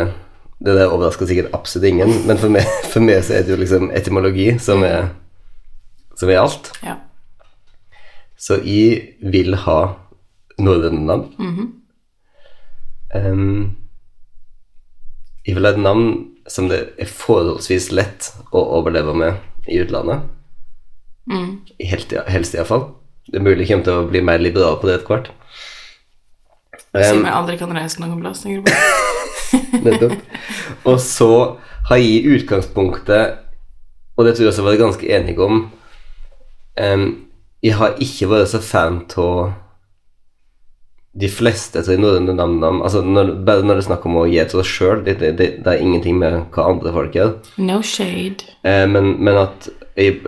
[0.65, 3.59] Det der overrasker sikkert absolutt ingen, men for meg, for meg så er det jo
[3.59, 5.09] liksom etymologi som er,
[6.17, 6.69] som er alt.
[6.83, 6.95] Ja.
[8.39, 9.79] Så jeg vil ha
[10.57, 11.27] norrøne navn.
[13.15, 13.75] Em,
[15.45, 16.07] jeg vil ha et navn
[16.47, 20.27] som det er forholdsvis lett å overleve med i utlandet.
[21.81, 22.91] I Helt, helst iallfall.
[23.25, 25.31] Det er mulig jeg kommer til å bli mer liberal på det etter hvert.
[26.95, 28.43] Siden jeg aldri kan reise noen plass.
[28.43, 29.81] tenker jeg.
[29.85, 30.13] Nettopp.
[30.85, 31.31] Og så
[31.89, 33.41] har jeg i utgangspunktet,
[34.15, 35.57] og det tror jeg også var ganske enig om
[36.79, 37.05] um,
[37.63, 39.64] Jeg har ikke vært så fan av
[41.15, 44.71] de fleste navnene altså når, Bare når det er snakk om å gi til oss
[44.71, 47.37] sjøl, det, det, det, er ingenting med hva andre folk gjør.
[47.57, 48.49] No shade.
[48.67, 50.19] Eh, men, men at jeg,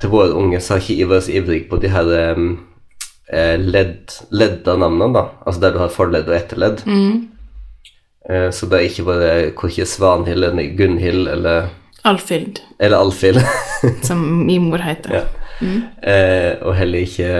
[0.00, 4.14] til våre unge så har ikke jeg vært så ivrig på de her eh, ledd,
[4.30, 5.26] ledda navnene, da.
[5.42, 6.86] Altså der du har forledd og etterledd.
[8.30, 11.72] Eh, så det er ikke bare korkje Svanhild eller Gunhild eller,
[12.06, 13.42] Alfhild, eller Alfhild.
[14.06, 15.20] som min mor heter.
[15.20, 15.26] ja.
[16.06, 17.34] eh, og heller ikke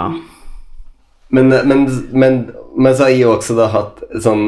[1.32, 2.38] Men, men, men,
[2.76, 4.44] men så har jeg jo også da hatt sånn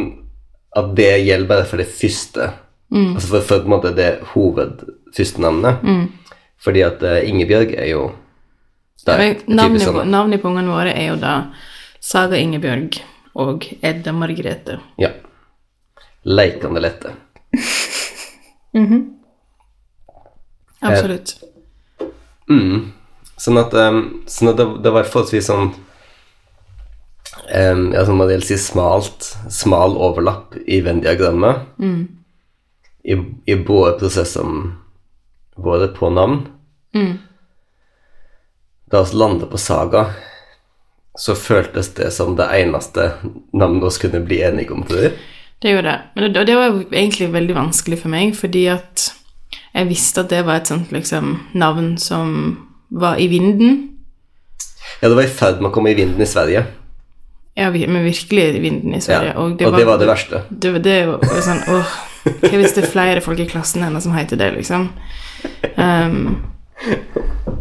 [0.75, 2.51] at det gjelder bare for det første.
[3.15, 4.85] Altså for, for på en måte det hoved
[5.83, 6.07] Mm.
[6.65, 8.05] Fordi at eh, Ingebjørg er jo
[9.05, 9.19] der.
[9.19, 10.11] er Men Navnet sånn.
[10.11, 11.35] navnet på ungene våre er jo da
[12.05, 13.01] Saga Ingebjørg
[13.41, 14.79] og Edda Margrethe.
[15.01, 15.13] Ja.
[16.25, 17.15] Leikende lette.
[20.85, 21.37] Absolutt.
[22.51, 22.93] Mm.
[23.41, 25.71] Sånn at, um, sånn at det, det var forholdsvis sånn
[27.55, 31.69] um, Ja, som man vil si smalt, smal overlapp i Venn-diagrammet.
[33.05, 34.75] I, I både prosessene
[35.61, 36.45] våre på navn.
[38.91, 40.07] Da vi landet på Saga,
[41.19, 43.13] så føltes det som det eneste
[43.53, 45.13] navnet vi kunne bli enige om før.
[45.63, 46.01] Det gjorde det.
[46.15, 49.11] Men det, det var egentlig veldig vanskelig for meg, fordi at
[49.75, 52.35] jeg visste at det var et sånt liksom navn som
[52.91, 53.79] var i vinden.
[55.01, 56.67] Ja, det var i ferd med å komme i vinden i Sverige.
[57.57, 59.01] Ja, men virkelig i vinden i Ja.
[59.07, 59.37] Sverige.
[59.39, 60.43] Og det var det verste.
[60.51, 61.93] Det, var- det var sånn Åh,
[62.43, 64.89] hva hvis det er flere folk i klassen hennes som heter det, liksom?
[65.77, 66.43] Um,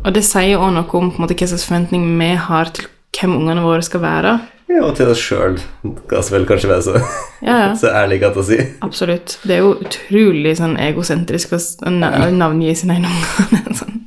[0.04, 2.88] og det sier òg noe om på en måte, hva slags forventning vi har til
[3.20, 4.34] hvem ungene våre skal være.
[4.74, 7.02] Ja, og til deg sjøl skal vel kanskje være så,
[7.44, 7.68] Ja, ja.
[7.82, 8.58] så ærlig godt å si.
[8.86, 9.38] Absolutt.
[9.46, 13.76] Det er jo utrolig sånn egosentrisk å navngi sine egne unger.
[13.82, 14.02] sånn.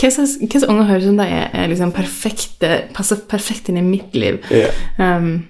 [0.00, 4.16] Slags unger høres ut som de er, er liksom perfekte, passer perfekt inn i mitt
[4.16, 4.40] liv?
[4.50, 4.70] Ja.
[4.98, 5.44] Um,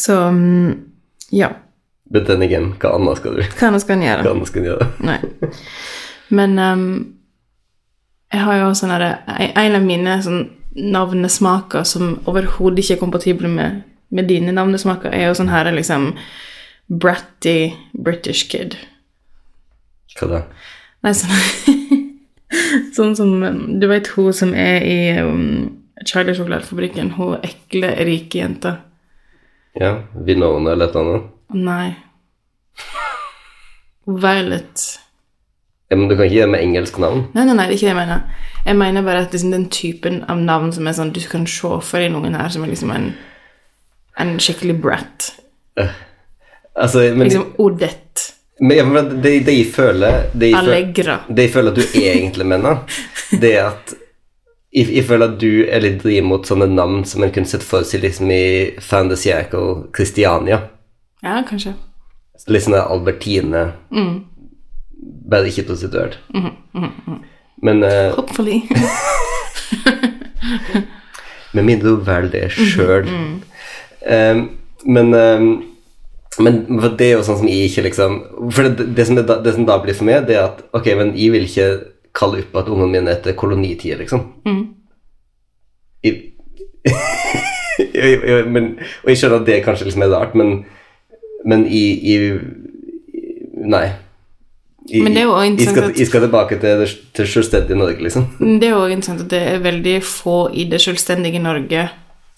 [0.00, 0.70] så mm,
[1.36, 1.52] ja.
[2.10, 4.22] Men then again, hva annet skal du Hva annet skal en gjøre?
[4.24, 4.88] Hva annet skal du gjøre?
[5.06, 5.18] Nei.
[6.34, 6.86] Men um,
[8.30, 10.40] jeg har jo sånn derre En en av mine sånn
[10.76, 16.12] navnesmaker som overhodet ikke er kompatible med, med dine navnesmaker, er jo sånn her liksom
[16.90, 18.76] bratty British kid.
[20.18, 20.44] Hva da?
[21.06, 21.36] Nei, sånn
[22.96, 25.68] Sånn som um, Du vet hun som er i um,
[26.02, 27.12] Charlie-sjokoladefabrikken?
[27.14, 28.72] Hun ekle, rike jenta.
[29.78, 29.92] Ja,
[30.26, 31.28] Vinona eller et annet?
[31.54, 31.92] Nei.
[34.24, 34.86] Violet
[35.90, 37.24] Ja, men du kan ikke gi dem med engelsk navn.
[37.34, 38.20] Nei, nei, nei, det er ikke det jeg mener.
[38.66, 41.70] Jeg mener bare at liksom, den typen av navn som er sånn Du kan se
[41.82, 43.08] for deg noen her som er liksom en,
[44.20, 45.30] en skikkelig brat.
[46.76, 48.28] Altså, men, Liksom Odette.
[48.60, 51.16] men ja, men det, det jeg føler det jeg føler, Allegra.
[51.28, 52.78] det jeg føler at du egentlig mener,
[53.42, 53.94] det er at
[54.70, 57.64] jeg, jeg føler at du er litt driv mot sånne navn som en kunne sett
[57.66, 58.44] for seg liksom i
[58.78, 60.60] Fantasy og Christiania.
[61.24, 61.74] Ja, kanskje.
[62.48, 63.72] Litt sånn der
[65.30, 66.18] Bare ikke prostituert.
[67.62, 68.62] Men uh, Hopefully.
[71.54, 73.08] med mindre hun velger det sjøl.
[74.86, 75.48] men um,
[76.40, 76.60] men
[76.96, 78.12] det er jo sånn som jeg ikke liksom
[78.54, 80.62] For det, det, som, det, da- det som da blir for meg, det er at
[80.78, 81.66] ok, men jeg vil ikke
[82.16, 84.22] kalle opp at ungene mine etter kolonitida, liksom.
[86.06, 86.14] Jeg,
[87.94, 88.70] jeg, jeg, men,
[89.02, 90.62] og jeg skjønner at det kanskje liksom er rart, men
[91.48, 91.82] men i,
[92.12, 92.16] i
[93.70, 93.86] Nei.
[94.88, 98.24] I, Men det er jo interessant jeg skal tilbake til, det- til selvstendige Norge, liksom.
[98.60, 101.88] Det er jo interessant at det er veldig få i det selvstendige Norge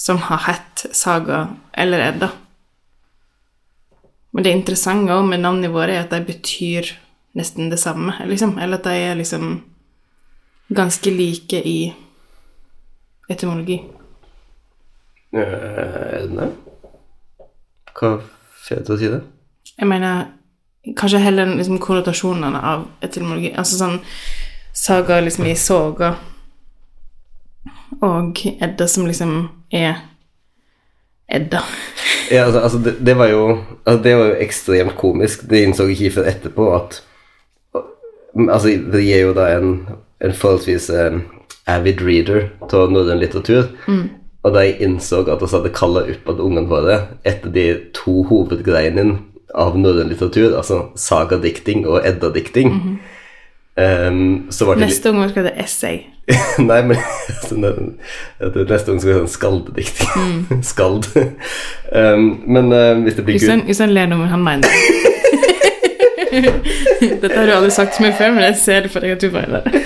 [0.03, 1.45] som har hett Saga
[1.79, 2.29] eller Edda.
[4.33, 6.89] Men det interessante òg med navnene våre er at de betyr
[7.39, 8.57] nesten det samme, liksom.
[8.59, 9.63] Eller at de er liksom
[10.75, 11.93] ganske like i
[13.31, 13.79] etymologi.
[15.33, 16.51] Eh, Er det det?
[17.93, 18.11] Hva
[18.65, 19.21] får jeg til å si det?
[19.79, 20.27] Jeg mener
[20.97, 23.53] kanskje heller liksom konnotasjonene av etymologi.
[23.57, 24.01] Altså sånn
[24.73, 26.15] Saga liksom i soga,
[28.01, 29.35] og Edda som liksom
[29.69, 29.99] er
[31.29, 31.61] Edda.
[32.31, 33.43] Ja, altså, altså det, det var jo
[33.85, 35.45] altså, Det var jo ekstremt komisk.
[35.51, 37.03] Det innså jeg ikke før etterpå at
[38.49, 39.75] Altså, det gir jo da en,
[40.25, 41.19] en forholdsvis um,
[41.69, 43.67] avid reader av norrøn litteratur.
[44.43, 46.97] Og da jeg innså at vi hadde kalla opp at ungene våre
[47.29, 49.19] etter de to hovedgreiene
[49.55, 53.01] av norrøn litteratur, altså sagadikting og eddadikting,
[53.77, 56.03] var det litt Neste gang skal det essay.
[56.59, 56.97] Nei, men
[57.63, 57.73] det,
[58.55, 60.09] det, neste gang skal ha skalddikting.
[60.17, 60.63] Mm.
[60.73, 61.09] Skald.
[61.93, 65.11] Um, men uh, hvis det blir Gud Jostein ler nå, men han mener det.
[67.03, 69.25] Dette har du aldri sagt til meg før, men jeg ser det for deg at
[69.25, 69.83] du mener det.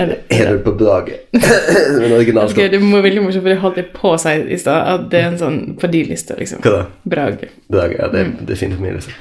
[0.00, 1.18] Er du på Brage?
[2.48, 5.08] okay, det må veldig morsomt, for det holdt jeg på å si i stad, at
[5.12, 6.62] det er en sånn på de lista, liksom.
[6.64, 6.84] Hva da?
[7.04, 7.50] Brage.
[7.70, 8.32] Brage, ja, det, Mm.
[8.46, 9.12] det er fint for meg, liksom.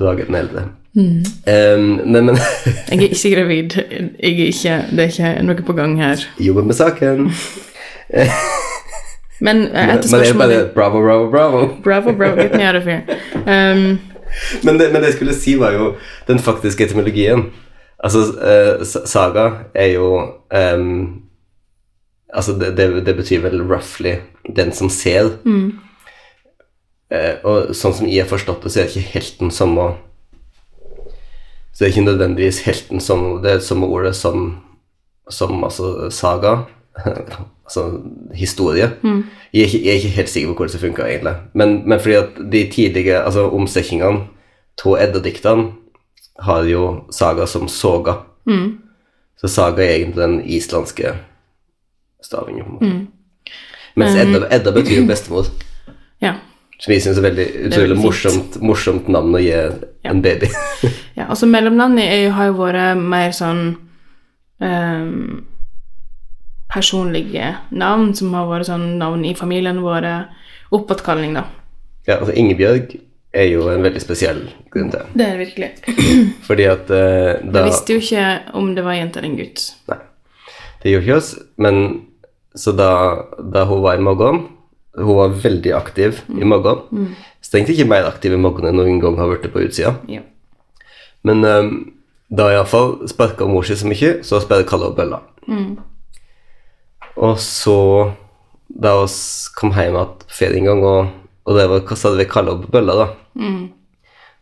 [0.00, 0.62] Brage den eldre.
[0.96, 2.36] Um, nei, men
[2.90, 3.76] Jeg er ikke gravid.
[3.78, 6.24] Jeg er ikke, det er ikke noe på gang her.
[6.40, 7.30] jobber med saken.
[9.40, 11.60] Men etter spørsmålet men det er bare bravo, bravo, bravo.
[11.84, 13.02] Bravo, bravo, get me out of here.
[13.46, 13.98] Um,
[14.62, 15.94] Men det, men det jeg skulle si, var jo
[16.28, 17.46] den faktiske etymologien.
[18.04, 20.20] Altså, uh, saga er jo
[20.54, 21.22] um,
[22.30, 24.14] Altså, det, det, det betyr vel roughly
[24.56, 25.34] 'den som ser'.
[27.10, 29.86] Eh, og sånn som jeg har forstått det, så er det ikke helt som må
[31.72, 34.60] Så det er ikke nødvendigvis helt som Det samme ordet som,
[35.30, 36.58] som altså saga.
[37.64, 38.00] altså
[38.34, 38.90] historie.
[39.52, 41.34] Jeg, er ikke, jeg er ikke helt sikker på hvordan det funka, egentlig.
[41.54, 44.26] Men, men fordi at de tidlige altså omsetningene
[44.84, 45.72] av eddadiktene
[46.40, 48.16] har jo saga som soga.
[49.40, 51.14] Så saga er egentlig den islandske
[52.22, 53.06] stavingen, på en måte.
[53.94, 55.48] Mens Edda, Edda betyr jo bestemor.
[56.26, 56.34] ja.
[56.80, 59.54] Som vi syns er veldig utrolig morsomt, morsomt navn å gi
[60.08, 60.50] en baby.
[61.18, 61.26] ja.
[61.26, 63.64] Altså, mellomnavnet er har jo vært mer sånn
[64.60, 65.40] um,
[66.72, 70.22] personlige navn, som har vært sånn navn i familien våre.
[70.70, 71.48] Oppåtkalling, da.
[72.06, 72.92] ja, altså Ingebjørg
[73.32, 75.24] er jo en veldig spesiell grunn til det.
[75.26, 75.70] Er det virkelig.
[76.48, 78.24] Fordi at uh, da Jeg visste jo ikke
[78.58, 79.66] om det var en jente eller en gutt.
[79.90, 79.98] Nei,
[80.82, 81.82] det gjorde ikke oss, men
[82.58, 82.90] så da,
[83.38, 84.40] da hun var i Moggon
[84.98, 87.12] Hun var veldig aktiv i Moggon.
[87.46, 89.94] Strengt ikke mer aktiv i Moggon enn noen gang har vært på utsida.
[90.10, 90.24] Ja.
[91.22, 91.70] Men um,
[92.30, 95.20] da iallfall sparka mor si så mye, så spiller Kalle og Bølla.
[97.20, 97.78] Og så,
[98.68, 99.08] da vi
[99.58, 101.10] kom hjem igjen ferie en gang, og,
[101.50, 103.08] og det var, hva sa vi kalte henne på Bølla, da,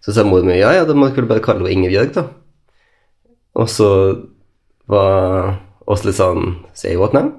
[0.05, 2.27] så sa mor min ja, ja, da må du bare kalle henne Ingebjørg, da.
[3.59, 3.88] Og så
[4.88, 5.55] var
[5.88, 7.31] oss litt sånn Say what now?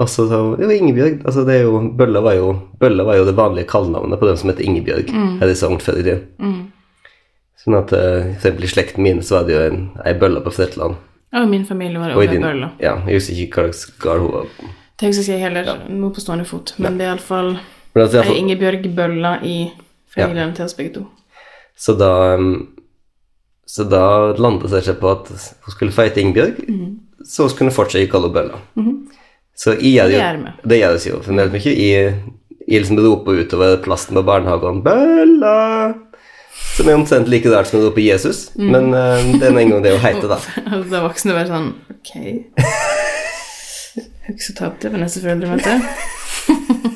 [0.00, 1.22] Og så sa hun jo, Ingebjørg.
[1.26, 4.36] altså det er jo, Bølla var jo, Bølla var jo det vanlige kallenavnet på dem
[4.40, 5.10] som heter Ingebjørg
[5.40, 6.62] her i Sogn før i tiden.
[7.62, 7.98] Sånn at f.eks.
[7.98, 10.96] for eksempel i slekten min så var det jo en, ei bølle på Fretland.
[11.32, 12.72] Og min familie var også din, bølla.
[12.82, 14.48] ja, jeg husker ikke hva slags gard hun var.
[15.00, 17.54] Det husker jeg heller nå på stående fot, men det er iallfall
[17.94, 19.56] Men altså, jeg, Ingebjørg Bølla i
[20.14, 21.06] familien til oss begge to.
[21.76, 22.52] Så da um,
[23.68, 26.60] Så da landet det seg på at hun skulle feite Ingebjørg,
[27.24, 28.62] så hun kunne fortsatt kalle henne Bølla.
[29.56, 30.54] Så jeg Det jo.
[30.68, 31.74] Det gjøres jo fremdeles mye.
[31.76, 32.14] Jeg,
[32.68, 35.94] jeg liksom roper utover plassen på barnehagen 'Bølla!'
[36.72, 39.72] Som er omtrent like rart som å rope Jesus, men uh, det er nå en
[39.74, 40.38] gang det å heite, da.
[40.70, 42.12] Altså, da voksne bare sånn Ok.
[43.92, 45.74] Jeg har ikke så tapt det ved neste foreldremøte.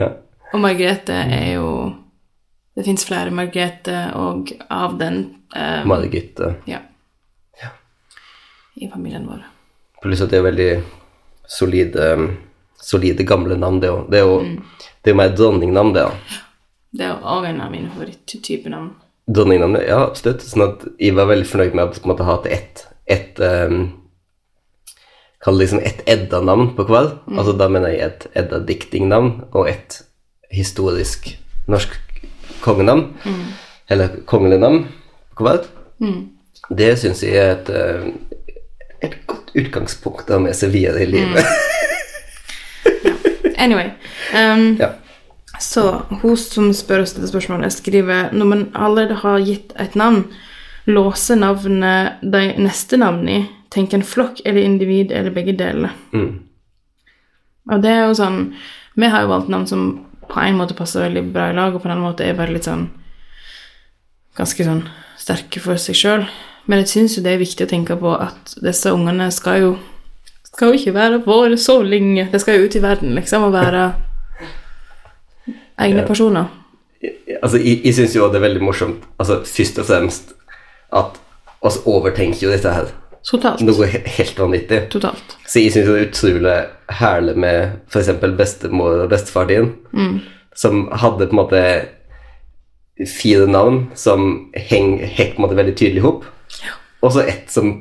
[0.00, 0.10] Ja.
[0.54, 1.68] Og Margrethe er jo
[2.76, 5.22] Det fins flere Margrethe, og av den
[5.56, 6.40] eh, Margit.
[6.68, 6.82] Ja.
[7.62, 7.70] Ja.
[8.76, 9.46] I familien vår.
[10.02, 10.68] Pluss at det er veldig
[11.48, 12.10] solide,
[12.76, 14.10] solide gamle navn, det òg.
[14.12, 14.36] Det er jo
[15.00, 16.04] det er mer dronningnavn, det.
[16.04, 16.42] Ja.
[16.96, 18.92] Det er òg en av mine favoritttyper navn.
[19.26, 20.44] Dronningnavnet, ja, absolutt.
[20.44, 23.92] Sånn at jeg var veldig fornøyd med at jeg måtte ha hatt ett et, um,
[25.46, 27.12] Kall det liksom ett Edda-navn på hver.
[27.30, 30.00] Altså da mener jeg et Edda-diktingnavn og et
[30.50, 31.28] historisk
[31.70, 31.94] norsk
[32.64, 33.12] kongenavn.
[33.86, 34.80] Eller kongelig navn
[35.38, 35.62] på hver.
[36.74, 38.08] Det syns jeg er et, eh,
[39.06, 41.46] et godt utgangspunkt å ha med seg videre i livet.
[43.56, 43.92] Anyway.
[44.34, 44.90] Um, Ja.
[45.60, 50.26] Så hun som spør oss dette spørsmålet, skriver når man allerede har gitt et navn,
[50.86, 55.94] låser navnet de neste navnene i, tenker en flokk eller individ eller begge deler.
[56.12, 56.42] Mm.
[57.72, 58.36] Og det er jo sånn
[58.96, 59.86] Vi har jo valgt navn som
[60.30, 62.54] på en måte passer veldig bra i lag, og på en annen måte er bare
[62.54, 62.88] litt sånn
[64.36, 64.84] Ganske sånn
[65.16, 66.24] sterke for seg sjøl.
[66.68, 69.70] Men jeg syns jo det er viktig å tenke på at disse ungene skal jo
[70.56, 72.28] skal jo ikke være våre så lenge.
[72.32, 73.90] De skal jo ut i verden, liksom, og være
[75.84, 76.48] egne personer.
[77.42, 80.32] Altså, jeg, jeg syns jo det er veldig morsomt, altså først og fremst
[80.96, 81.18] at
[81.60, 82.88] oss overtenker jo dette her.
[83.26, 83.60] Totalt.
[83.66, 84.84] Noe helt vanvittig.
[84.92, 85.36] Totalt.
[85.50, 86.56] Så jeg syns det er utrolig
[87.00, 88.12] herlig med f.eks.
[88.38, 89.72] bestemor og bestefar din,
[90.54, 91.62] som hadde på en måte
[93.10, 96.24] fire navn som heng, hekk på en måte veldig tydelig ihop,
[97.02, 97.74] og så ett som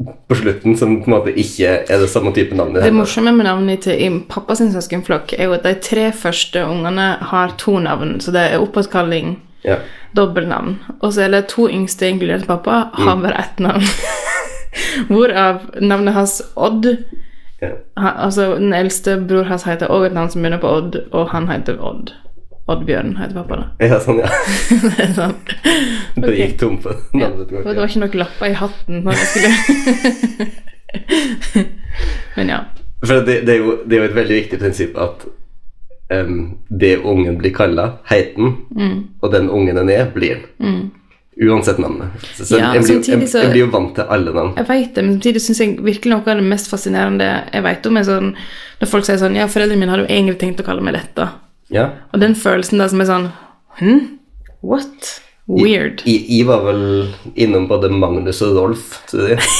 [0.00, 2.72] på slutten som på en måte ikke er det samme type navn.
[2.74, 6.64] Det, Det morsomme med navnet til i pappas søskenflokk er jo at de tre første
[6.64, 9.76] ungene har to navn, så det er oppåtkalling, Ja.
[10.16, 10.78] dobbeltnavn.
[11.02, 13.84] Og så er det to yngste, inkludert pappa, har bare ett navn.
[15.08, 16.86] Hvorav navnet hans Odd
[17.60, 17.68] Ja.
[17.96, 21.28] han, Altså, den eldste bror hans heter også et navn som begynner på Odd, og
[21.34, 22.12] han heter Odd.
[22.70, 23.86] Oddbjørn heter pappa, da.
[23.90, 24.30] ja, sånn, ja.
[24.84, 25.34] Det er sånn.
[26.22, 27.28] Det gikk tom for Ja.
[27.28, 27.50] navnet.
[27.52, 30.50] Og det var ikke nok lapper i hatten når jeg skulle
[32.36, 32.60] Men ja.
[33.04, 35.24] For det, det, er jo, det er jo et veldig viktig prinsipp at
[36.12, 38.96] um, det ungen blir kalla, heiten, mm.
[39.22, 40.90] og den ungen den er, blir den.
[41.40, 42.08] Uansett navnet.
[42.34, 44.50] Så, så Ja, jeg, blir, jeg, samtidig blir jo vant til alle navn.
[44.58, 47.88] Jeg vet det, men samtidig syns jeg virkelig noe av det mest fascinerende jeg vet
[47.88, 48.28] om, er sånn
[48.80, 51.30] når folk sier sånn Ja, foreldrene mine hadde jo egentlig tenkt å kalle meg dette.
[51.72, 51.86] Ja.
[52.12, 53.28] Og den følelsen der som er sånn
[53.80, 54.00] Hm?
[54.60, 55.14] What?
[55.48, 56.02] Weird.
[56.04, 56.82] I, I, I var vel
[57.40, 59.44] innom både Magnus og Rolf, tror jeg.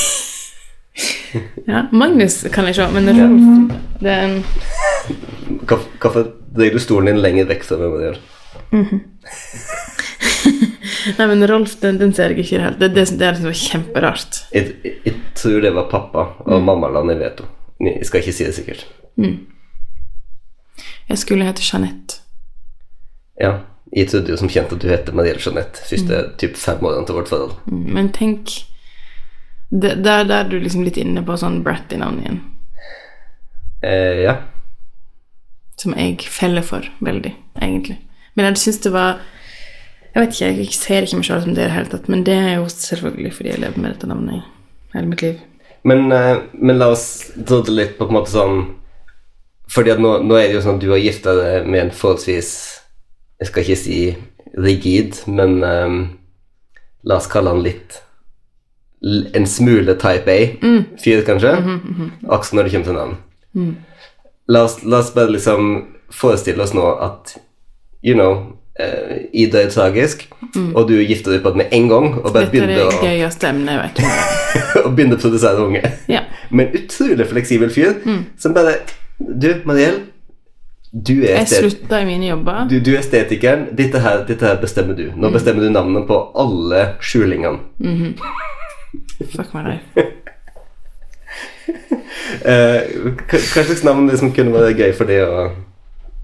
[1.70, 4.40] Ja, Magnus kan jeg se, men Rolf Det er en
[5.70, 7.94] Hvorfor dreier du stolen din lenger vekk fra meg?
[7.94, 8.18] Mariel?
[11.18, 12.78] Nei, men Rolf, den, den ser jeg ikke helt.
[12.80, 14.42] det Det, det, er liksom kjemperart.
[14.54, 17.46] Jeg, jeg, tror det var pappa og mamma la ned veto.
[17.80, 18.86] Jeg skal ikke si det sikkert.
[21.08, 22.20] Jeg skulle hete Jeanette.
[23.40, 23.54] Ja,
[23.96, 27.16] jeg trodde jo som kjent at du heter Marielle Jeanette første typ fem årene til
[27.18, 27.56] vårt forhold.
[27.66, 28.52] Mm, Men tenk
[29.70, 32.40] Der der er du liksom litt inne på sånn Bratty-navnet igjen.
[33.82, 34.34] Eh, ja.
[35.78, 37.32] Som jeg feller for veldig,
[37.62, 38.00] egentlig.
[38.34, 39.20] Men jeg syns det var
[40.14, 42.24] Jeg vet ikke, jeg ser ikke meg sjøl som det i det hele tatt, men
[42.26, 45.38] det er jo selvfølgelig fordi jeg lever med dette navnet i hele mitt liv.
[45.86, 48.58] Men, eh, men la oss dra det litt på en måte sånn
[49.70, 51.92] Fordi at nå, nå er det jo sånn at du har gifta deg med en
[51.94, 52.50] forholdsvis
[53.40, 54.00] Jeg skal ikke si
[54.60, 55.98] rigid, men um,
[57.06, 58.02] la oss kalle han litt
[59.32, 61.54] En smule type A-fyr, kanskje.
[62.28, 63.14] Også når det kommer til navn.
[64.50, 65.70] La, oss, la oss bare liksom
[66.12, 67.38] forestille oss nå at
[68.04, 70.26] You know eh, Ida er tragisk,
[70.74, 72.90] og du gifter deg på det med en gang og bare er det begynner å,
[74.84, 75.82] og begynner å produsere unge.
[76.10, 76.24] Ja.
[76.50, 78.00] Men utrolig fleksibel fyr
[78.40, 78.80] som bare
[79.20, 80.00] Du, Mariell,
[80.92, 82.64] du er, Jeg slutta i mine jobber.
[82.70, 83.68] du, du er estetikeren.
[83.78, 85.04] Dette her, dette her bestemmer du.
[85.14, 87.60] Nå bestemmer du navnene på alle skjulingene.
[89.36, 90.06] Fuck meg deg.
[92.42, 92.80] uh,
[93.28, 95.44] hva, hva slags navn liksom kunne være gøy for deg å,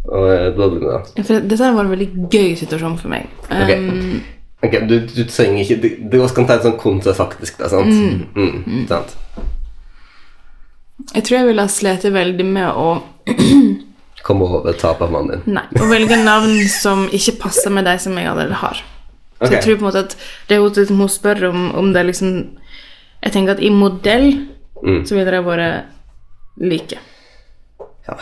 [0.09, 1.01] å eh, da?
[1.23, 3.29] For dette var en veldig gøy situasjon for meg.
[3.51, 3.77] Ok.
[3.77, 4.17] Um,
[4.65, 7.93] Ok, du, du trenger ikke Du, du også kan ta en sånn kontrafaktisk, da, sant?
[8.35, 8.87] Mm.
[8.89, 9.13] sant?
[11.13, 12.87] jeg tror jeg ville ha slitt veldig med å
[14.27, 15.55] Komme over tap av mannen din.
[15.55, 18.81] Nei, å velge navn som ikke passer med de som jeg allerede har.
[19.37, 20.17] Så jeg tror på en måte at
[20.49, 22.33] det hun, hun spør om, om det liksom
[23.21, 24.31] Jeg tenker at i modell
[24.85, 25.07] Mm.
[25.09, 25.85] så ville de vært
[26.61, 26.99] like.
[28.07, 28.17] Ja,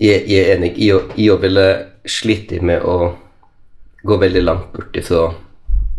[0.00, 0.72] jeg, jeg er enig.
[0.80, 1.66] Jeg, jeg ville
[2.08, 3.14] slitt med å
[4.02, 5.30] gå veldig langt bort ifra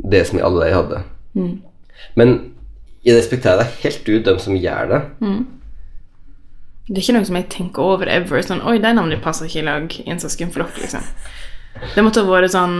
[0.01, 1.01] det som vi allerede hadde.
[2.17, 2.37] Men
[3.05, 5.01] jeg respekterer helt ut dem som gjør det.
[6.87, 8.41] Det er ikke noe som jeg tenker over ever.
[8.45, 11.05] Sånn, Oi, de navnene passer ikke i lag i en søskenflokk, liksom.
[11.95, 12.79] Det måtte ha vært sånn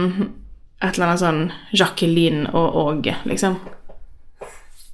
[0.82, 1.42] et eller annet sånn
[1.78, 3.60] Jacqueline og Åge, liksom.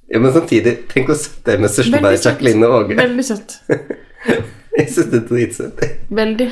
[0.09, 2.25] Ja, Men samtidig, tenk å sette deg med søskenbarnet.
[2.25, 2.97] Jacqueline og Åge.
[3.01, 3.57] Veldig søtt.
[4.79, 5.81] Jeg syns det er dritsøtt.
[6.13, 6.45] Veldig.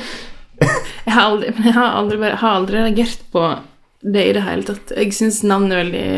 [0.58, 3.42] Jeg har aldri, jeg har aldri, bare- har aldri reagert på
[4.02, 4.90] det i det hele tatt.
[4.96, 6.08] Jeg syns navnet er veldig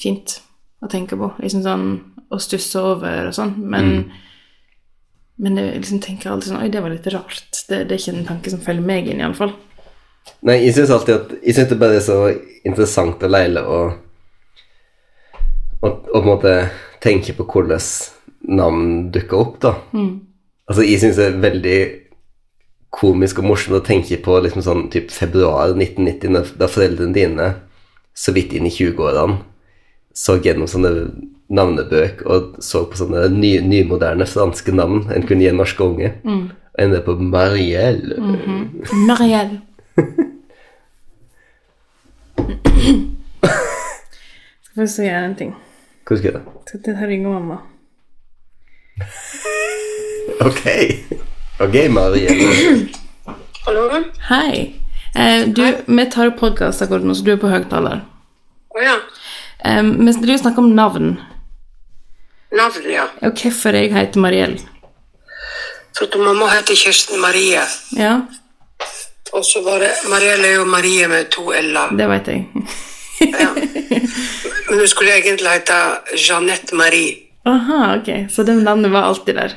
[0.00, 0.38] fint
[0.82, 1.28] å tenke på.
[1.42, 1.84] Liksom sånn
[2.34, 3.52] å stusse over og sånn.
[3.70, 3.92] Men,
[5.38, 7.44] men jeg liksom tenker alltid sånn Oi, det var litt rart.
[7.68, 9.52] Det, det er ikke en tanke som følger meg inn, iallfall.
[10.48, 12.18] Nei, jeg syns alltid at Jeg syns det bare er så
[12.64, 13.78] interessant og leilig å
[15.84, 16.52] å, å på en måte
[17.04, 17.80] tenke på hvordan
[18.48, 19.74] navn dukka opp, da.
[20.68, 21.78] Altså, jeg syns det er veldig
[22.94, 27.48] komisk og morsomt å tenke på liksom sånn typ februar 1990, da, foreldrene dine
[28.14, 29.40] så vidt inn i 20-årene
[30.14, 30.90] så gjennom sånne
[31.54, 36.12] navnebøk og så på sånne ny, nymoderne franske navn en kunne gi en norsk unge.
[36.74, 38.16] Og ender på Marielle.
[39.08, 39.60] Marielle.
[44.64, 45.52] Skal få si en ting.
[46.04, 46.42] Hva skal gjøre?
[46.66, 47.56] Skal til å ringe mamma.
[50.40, 50.64] Ok.
[51.60, 52.28] Ok, Marie.
[53.66, 54.04] Hallo?
[54.28, 54.80] Hei.
[55.14, 58.00] Eh, du, vi tar opp podkast akkurat nå, så du er på høyttaler.
[58.74, 58.96] Å ja.
[59.64, 61.12] Eh, vi driver og snakker om navn,
[62.54, 63.08] Navn, ja.
[63.26, 64.56] og hvorfor jeg heter Mariell.
[65.94, 67.62] For at mamma heter Kirsten Marie.
[67.98, 68.20] Ja,
[69.34, 71.90] Og så var det Marielle er jo Marie med to l-er.
[71.98, 72.44] det vet jeg.
[73.24, 73.48] Ja.
[74.68, 75.78] Men hun skulle egentlig hete
[76.18, 77.16] Jeanette Marie.
[77.46, 78.08] Aha, ok.
[78.32, 79.54] Så det navnet var alltid der.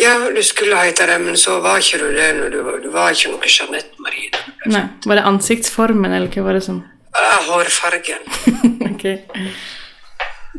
[0.00, 2.30] Ja, du skulle hete det, men så var ikke du det.
[2.38, 4.30] Når du, var- du var ikke noe Jeanette Marie.
[4.66, 6.82] Nei, Var det ansiktsformen, eller hva var det som
[7.14, 8.24] Ah, Hårfargen.
[8.94, 9.04] Ok.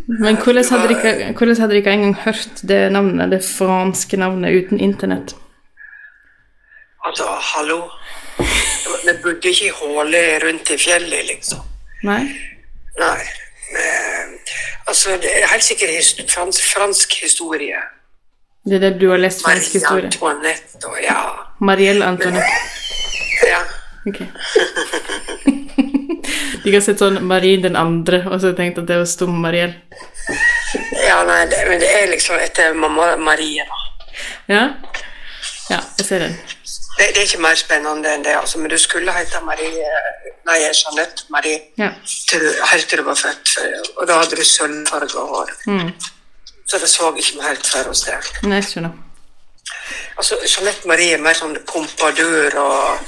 [0.07, 4.79] Men hvordan hadde, dere, hvordan hadde dere engang hørt det navnet, det franske navnet, uten
[4.79, 5.33] internett?
[7.05, 7.79] Altså, hallo.
[8.39, 11.59] Vi bodde ikke i hullet rundt i fjellet, liksom.
[12.07, 12.21] Nei?
[12.99, 13.23] Nei.
[14.87, 17.79] Altså, det er helt sikkert his frans, fransk historie.
[18.65, 20.05] Det er det du har lest fransk Marie historie?
[20.05, 21.21] Antoinette og ja.
[21.61, 22.45] Marielle Antoinette.
[23.53, 23.61] ja.
[24.05, 24.19] Ok.
[26.65, 29.73] De har sett sånn Marie den andre, og så tenkt at det var stum Mariell.
[31.05, 33.81] Ja, nei, det, men det er liksom etter mamma Marie, da.
[34.49, 34.63] Ja?
[35.69, 36.37] Ja, jeg ser den.
[36.97, 38.59] Det, det er ikke mer spennende enn det, altså.
[38.61, 39.87] Men du skulle hete Marie
[40.45, 41.89] Nei, Jeanette Marie Ja.
[42.29, 43.55] til helt til du var født.
[43.97, 45.51] Og da hadde du sølvfarga hår.
[46.67, 48.19] Så det så ikke vi helt for oss det.
[48.43, 48.93] Nei, jeg skjønner.
[50.17, 53.01] Altså, Jeanette Marie er mer sånn pompadur og,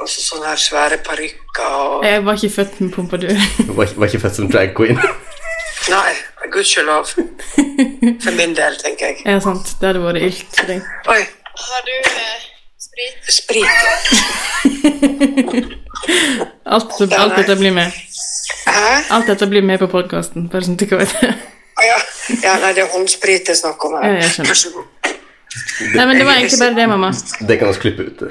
[0.00, 3.32] og så, sånne her svære parykker og Jeg var ikke født med pompadur.
[3.78, 5.00] Var, var ikke født som drag queen.
[5.94, 6.12] Nei,
[6.52, 7.14] gudskjelov.
[8.24, 9.22] For min del, tenker jeg.
[9.24, 9.70] Ja, sant.
[9.80, 10.82] Det hadde vært ilt for deg.
[11.14, 11.22] Oi,
[11.62, 12.45] Har du eh,
[12.96, 13.34] sprit?
[13.34, 13.68] sprit.
[16.64, 17.92] Alt, alt dette blir med.
[18.66, 19.02] Hæ?
[19.10, 20.78] Alt dette blir med på podkasten, bare sånn
[21.76, 21.98] Ja,
[22.42, 24.06] ja, nei, det er håndsprit det er snakk om her.
[24.08, 24.48] Ja, jeg skjønner.
[24.48, 24.84] Vær så god.
[25.96, 27.10] Nei, men det var egentlig bare det, mamma.
[27.48, 28.22] Det kan vi klippe ut.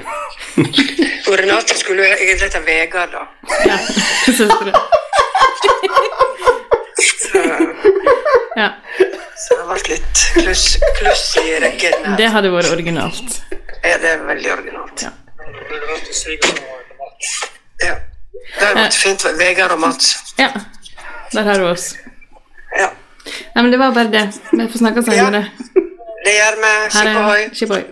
[1.28, 3.22] Og Renate skulle jo egentlig hete Vegard, da.
[3.66, 3.78] Ja,
[4.26, 4.72] søstre.
[8.56, 8.70] Ja,
[9.36, 10.64] Så det har vært litt kluss,
[10.96, 13.40] kluss i rekken det hadde vært originalt.
[13.86, 15.02] Ja, det er veldig originalt.
[15.02, 15.10] Ja.
[17.84, 17.94] Ja.
[18.58, 19.24] Det har vært fint.
[19.38, 20.14] Vegard og Mats.
[20.38, 20.50] Ja,
[21.32, 21.92] der har du oss.
[22.78, 22.90] Ja.
[23.54, 24.26] Nei, men det var bare det.
[24.52, 25.44] Vi får snakke senere.
[26.26, 26.74] Det gjør vi.
[26.96, 27.42] Skipohoi.
[27.54, 27.84] Skipohoi.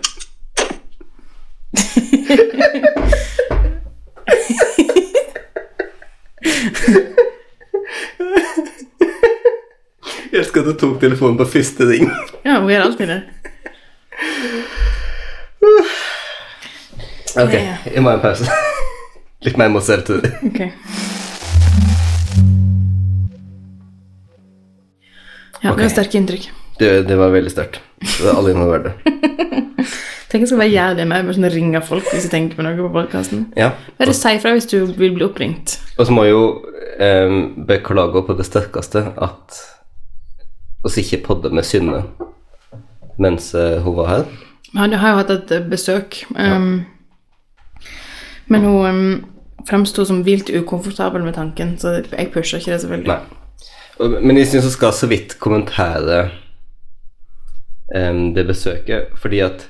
[10.31, 12.09] Jeg elsker at du tok telefonen på første ring.
[12.43, 13.21] Ja, hun gjør alltid det.
[17.35, 18.47] Ok, jeg må ha en pause.
[19.45, 20.23] Litt mer mot selvtur.
[20.47, 20.61] Ok.
[25.65, 26.47] Ja, det var sterke inntrykk.
[26.79, 27.81] Det, det var veldig sterkt.
[27.99, 28.95] Det var alle involverte.
[30.29, 32.75] Tenk jeg skal bare gjøre det med sånn ringe folk hvis jeg tenker på noe
[32.77, 33.45] på podkasten.
[33.55, 33.69] Ja.
[33.99, 35.77] Bare si ifra hvis du vil bli oppringt.
[35.95, 36.45] Og så må jeg jo
[36.99, 37.35] eh,
[37.69, 39.61] beklage på det sterkeste at
[40.85, 42.03] oss ikke podde med Synne
[43.21, 44.25] mens eh, hun var her.
[44.75, 46.17] Ja, du har jo hatt et eh, besøk.
[46.35, 46.85] Um,
[48.51, 49.25] men hun um,
[49.67, 53.15] fremsto som vilt ukomfortabel med tanken, så jeg pusha ikke det, selvfølgelig.
[53.15, 54.19] Nei.
[54.19, 56.25] Men jeg syns hun skal så vidt kommentere
[57.95, 59.69] um, det besøket, fordi at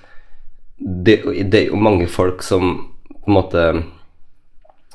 [0.78, 2.74] det, det er jo mange folk som
[3.06, 3.68] på en måte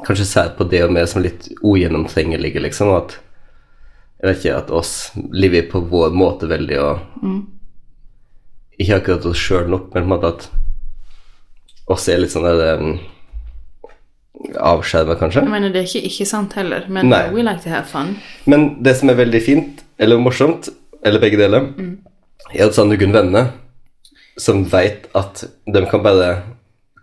[0.05, 3.17] kanskje ser på det og mer som litt ugjennomtrengelige, liksom, og at
[4.21, 4.93] jeg vet ikke, at oss
[5.33, 7.23] lever på vår måte veldig og
[8.81, 10.47] Ikke akkurat oss sjøl nok, men på en måte at
[11.91, 12.93] oss er litt sånn um,
[14.57, 15.43] avskjerma, kanskje.
[15.45, 17.25] Jeg mener, det er ikke ikke sant heller, men Nei.
[17.35, 18.15] we like to have fun.
[18.49, 20.71] Men det som er veldig fint, eller morsomt,
[21.05, 21.67] eller begge deler,
[22.55, 23.51] er at sånn du kunne venner
[24.41, 26.31] som veit at de kan bare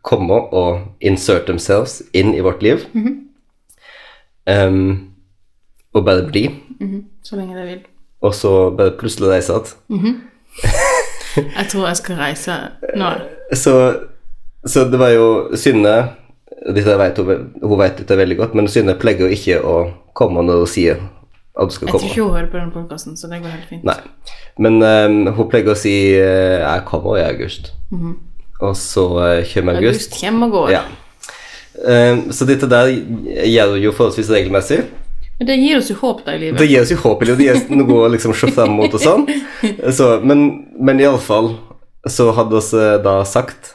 [0.07, 2.88] komme og insert themselves inn i vårt liv,
[4.47, 5.11] Em,
[5.91, 6.45] og bare bli,
[7.28, 7.80] Så lenge de vil.
[8.23, 9.57] og så bare plutselig reise
[9.91, 10.21] igjen.
[11.38, 12.55] Jeg tror jeg skal reise
[12.97, 13.11] nå.
[13.53, 13.73] Så,
[14.65, 15.27] så det var jo
[15.57, 15.97] Synne
[16.67, 19.75] dette vet hun, hun vet dette veldig godt, men Synne pleier jo ikke å
[20.17, 20.99] komme når hun sier
[21.57, 23.69] at hun skal Jeg tror ikke hun hører på den podkasten, så det går helt
[23.69, 23.85] fint.
[23.88, 23.97] Nei.
[24.61, 27.71] Men um, hun pleier å si eh, 'jeg kommer i august'.
[28.59, 30.09] Og så eh, kommer august.
[30.09, 30.71] August kommer og går.
[30.73, 30.83] Ja.
[31.77, 34.81] Um, så dette der gjør hun jo forholdsvis regelmessig.
[35.38, 36.57] Men det gir oss jo håp da i livet.
[36.59, 38.93] Det gir oss jo håp, i livet, det gir noe å liksom se frem mot
[38.97, 39.25] og sånn.
[39.93, 40.45] Så, men,
[40.81, 41.51] men iallfall
[42.09, 43.73] så hadde vi da sagt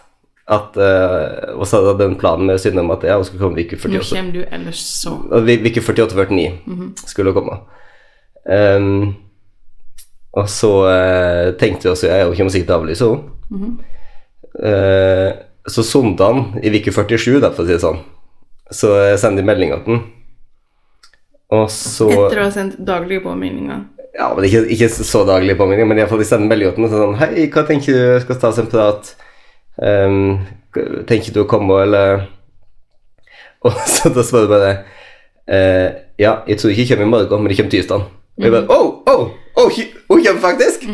[0.53, 3.63] at uh, Og så hadde den planen med Synne om at ja, hun skulle komme
[3.63, 4.09] uke Nå 48.
[4.17, 5.13] kommer du ellers så.
[5.31, 7.61] Og vi- Uke 48-49 skulle hun komme.
[8.43, 9.15] Um,
[10.35, 13.73] og så eh, tenkte vi oss ja, hun kommer sikkert til å avlyse henne.
[14.67, 15.29] Eh,
[15.71, 18.01] så søndagen i uke 47, da, for å si det sånn,
[18.73, 20.03] så eh, sender de melding til den.
[21.53, 23.83] Og så Etter å ha sendt daglige påminninger.
[24.17, 27.19] Ja, men ikke, ikke så daglige påminninger, men iallfall de sender melding til den sånn
[27.21, 28.21] Hei, hva tenker du?
[28.23, 29.13] Skal vi ta oss en prat?
[29.81, 30.41] Um,
[31.09, 32.27] tenker du å komme, eller
[33.65, 34.73] Og så da spør du bare
[35.49, 35.89] uh,
[36.21, 38.09] Ja, jeg tror ikke jeg kommer i morgen, men jeg kommer tirsdag.
[38.37, 39.25] Og jeg bare Oh, oh,
[39.61, 39.81] oh,
[40.13, 40.89] hun kommer faktisk!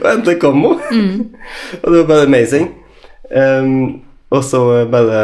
[0.00, 0.78] og endelig kom hun.
[1.82, 2.70] og det var bare amazing.
[3.28, 4.00] Um,
[4.32, 5.20] og så bare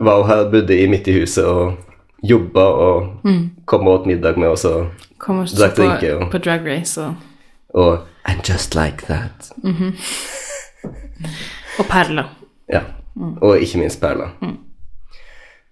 [0.00, 1.76] var hun her, bodde i midt i huset og
[2.22, 3.26] jobba og
[3.66, 4.86] kom og åt middag med oss og,
[5.18, 7.14] Kom og Drakk drinker, Og, på Drag Race og,
[7.74, 9.52] og And just like that.
[11.78, 12.24] og perler.
[12.68, 12.80] Ja.
[13.40, 14.26] Og ikke minst Perla.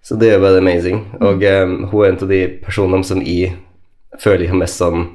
[0.03, 1.01] Så det er bare amazing.
[1.21, 3.55] Og um, hun er en av de personene som jeg
[4.21, 5.05] føler jeg har mest sånn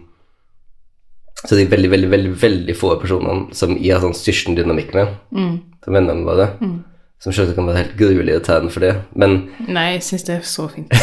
[1.46, 5.14] Så de veldig, veldig, veldig veldig få personene som jeg har sånn syskendynamikk med,
[5.80, 6.50] til vennene våre.
[7.20, 8.94] Som selvsagt kan være helt gruelig irriterende for det.
[9.12, 10.94] Men Nei, jeg syns det er så fint.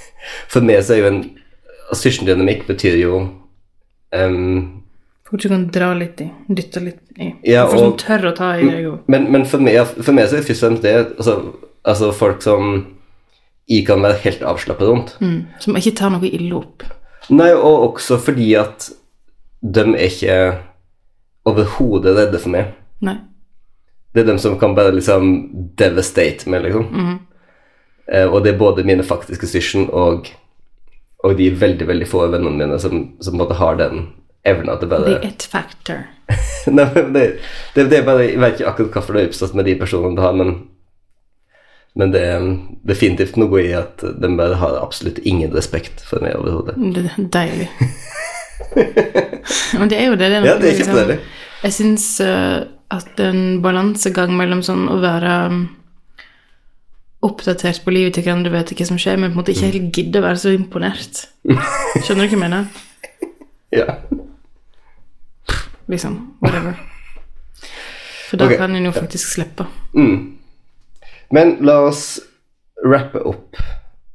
[0.52, 1.20] for meg så er jo en
[1.94, 3.18] Syskendynamikk betyr jo
[4.10, 4.82] um,
[5.26, 7.28] Folk du kan dra litt i, dytte litt i.
[7.46, 9.08] Ja, Folk som tør å ta i deg òg.
[9.10, 11.34] Men, men for, meg, for meg så er det først og fremst det altså,
[11.82, 12.76] altså folk som
[13.66, 15.16] jeg kan være helt avslappet rundt.
[15.18, 15.40] Mm.
[15.62, 16.86] Som ikke tar noe ille opp.
[17.34, 18.86] Nei, og også fordi at
[19.66, 20.36] de er ikke
[21.50, 22.70] overhodet redde for meg.
[23.02, 23.18] Nei.
[24.16, 25.26] Det er dem som kan bare liksom
[25.76, 27.18] devastate meg, liksom.
[28.08, 30.30] Eh, og det er både mine faktiske syskon og,
[31.26, 34.06] og de veldig, veldig få vennene mine som, som måte har den
[34.46, 36.06] evna til bare The it factor.
[36.72, 37.24] Nei, men det,
[37.74, 40.16] det, det er bare, Jeg vet ikke akkurat hvorfor det har oppstått med de personene
[40.16, 40.54] det har, men,
[41.98, 42.46] men det er
[42.88, 46.78] definitivt noe i at de bare har absolutt ingen respekt for meg overhodet.
[46.96, 47.68] Det er deilig.
[49.76, 50.28] Men det er jo det.
[50.30, 51.18] det er Ja, det er liksom-
[51.62, 52.20] Jeg syns
[52.94, 55.62] at en balansegang mellom sånn å være um,
[57.26, 59.98] oppdatert på livet til hverandre, vet hva som skjer, men på en måte ikke helt
[59.98, 61.24] gidde å være så imponert.
[61.46, 62.68] Skjønner du hva jeg mener?
[63.74, 63.96] Ja.
[65.90, 66.14] Liksom.
[66.40, 66.76] Whatever.
[68.30, 68.60] For da okay.
[68.60, 69.66] kan en jo faktisk slippe.
[71.34, 72.04] Men la oss
[72.86, 73.58] rappe opp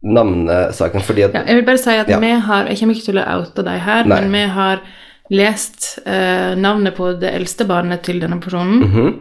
[0.01, 2.19] navnesaken, fordi at Ja, jeg vil bare si at Ja.
[2.19, 4.21] vi har Jeg kommer ikke til å oute deg her, Nei.
[4.21, 4.81] men vi har
[5.31, 8.81] lest eh, navnet på det eldste barnet til denne personen.
[8.85, 9.11] Mhm.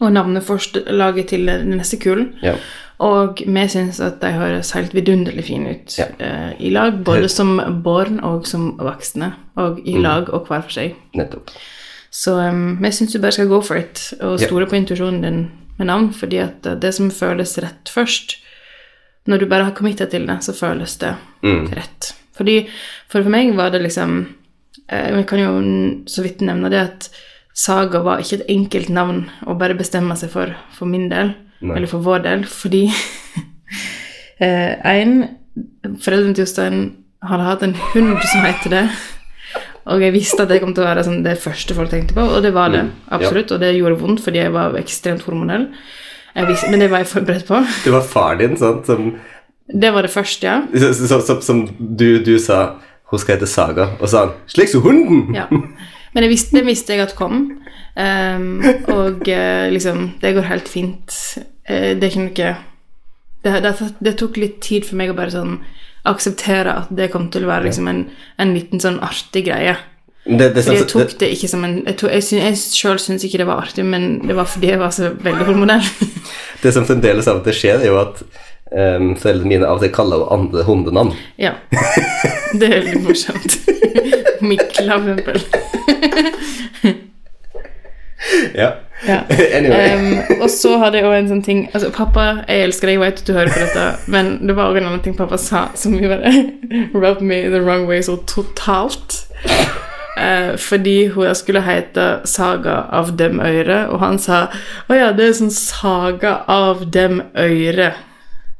[0.00, 2.28] Og navneforslaget til neste kull.
[2.42, 2.54] Ja.
[3.00, 6.06] Og vi syns at de høres helt vidunderlig fine ut Ja.
[6.20, 9.32] eh, i lag, både som barn og som voksne.
[9.56, 9.86] Og Mm.
[9.86, 10.94] i lag og hver for seg.
[11.14, 11.50] Nettopp.
[12.10, 14.46] Så um, vi syns du bare skal go for it og Ja.
[14.48, 18.36] på intuisjonen din med navn, fordi at eh, det som føles rett først
[19.28, 21.68] Når du bare har committa til det, så føles det Mm.
[21.74, 22.12] rett.
[22.36, 22.68] Fordi
[23.08, 24.26] For for meg var det liksom
[24.90, 25.50] eh, Jeg kan jo
[26.10, 27.10] så vidt nevne det at
[27.56, 31.76] Saga var ikke et enkelt navn å bare bestemme seg for for min del, Nei.
[31.76, 32.86] eller for vår del, fordi
[34.40, 35.16] Én
[36.00, 36.84] Foreldrene til Jostein
[37.26, 38.84] hadde hatt en hund som heter det.
[39.90, 42.22] Og jeg visste at det kom til å være sånn, det første folk tenkte på,
[42.22, 42.84] og det var det.
[43.12, 43.52] Absolutt.
[43.52, 45.66] Og det gjorde vondt fordi jeg var ekstremt hormonell.
[46.46, 47.58] Visste, men det var jeg forberedt på.
[47.84, 49.10] Det var far din, sant, som,
[49.66, 50.92] Det var det første, ja.
[50.94, 52.78] som, som, som du, du sa
[53.10, 55.34] hun skal hete Saga, og sa han 'slik som hunden'.
[55.34, 55.46] ja.
[56.12, 57.60] Men det visste, det visste jeg at kom.
[57.96, 61.38] Um, og eh, liksom Det går helt fint.
[61.68, 62.56] Eh, det er ikke noe
[63.42, 65.60] det, det, det tok litt tid for meg å bare sånn
[66.08, 68.02] akseptere at det kom til å være liksom en,
[68.40, 69.76] en liten sånn artig greie.
[70.26, 73.24] Det, det, Fordi jeg tok det ikke som en Jeg, tok, jeg, jeg sjøl syns
[73.24, 75.86] ikke det var artig, men det var fordi jeg var så veldig hormonell.
[76.62, 78.20] det som fremdeles av og til skjer, er jo at
[78.72, 81.14] um, foreldrene mine av og til kaller jo andre hundenavn.
[81.38, 81.56] ja.
[82.52, 83.60] Det er veldig morsomt.
[84.50, 85.38] Mikla, for eksempel.
[88.54, 88.72] Ja.
[89.06, 89.20] Ja.
[89.54, 89.94] Anyway.
[89.94, 93.02] Um, og så hadde jeg også en sånn ting Altså, pappa, jeg elsker deg, jeg
[93.04, 95.96] vet du hører på dette, men det var også en annen ting pappa sa som
[95.96, 96.32] jo bare
[96.92, 99.22] rubbed me the wrong way så totalt.
[100.20, 104.48] Eh, fordi hun skulle hete Saga av dem øyre, og han sa
[104.90, 107.94] å ja, det er sånn Saga av dem øyre.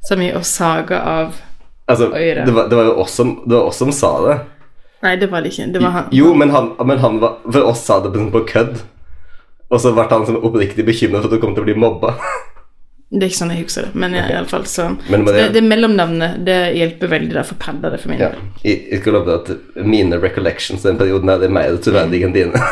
[0.08, 1.34] Som i å sage av
[1.90, 2.44] Altså, Øyre.
[2.46, 4.36] det var, det var jo oss som, det var oss som sa det.
[5.02, 5.64] Nei, det var det ikke.
[5.74, 6.04] Det var han.
[6.14, 8.76] Jo, men han, men han var For oss sa det på, på kødd.
[9.70, 12.14] Og så ble han sånn oppriktig bekymret for at du kom til å bli mobba.
[13.10, 15.40] Det er ikke sånn jeg husker det, men i alle fall så Men det, det,
[15.48, 18.28] det- det mellomnavnet det hjelper veldig da, for padda det for min Ja.
[18.62, 22.36] Jeg, jeg skal love deg at mine recollections den perioden her, er mer troverdige enn
[22.36, 22.62] dine.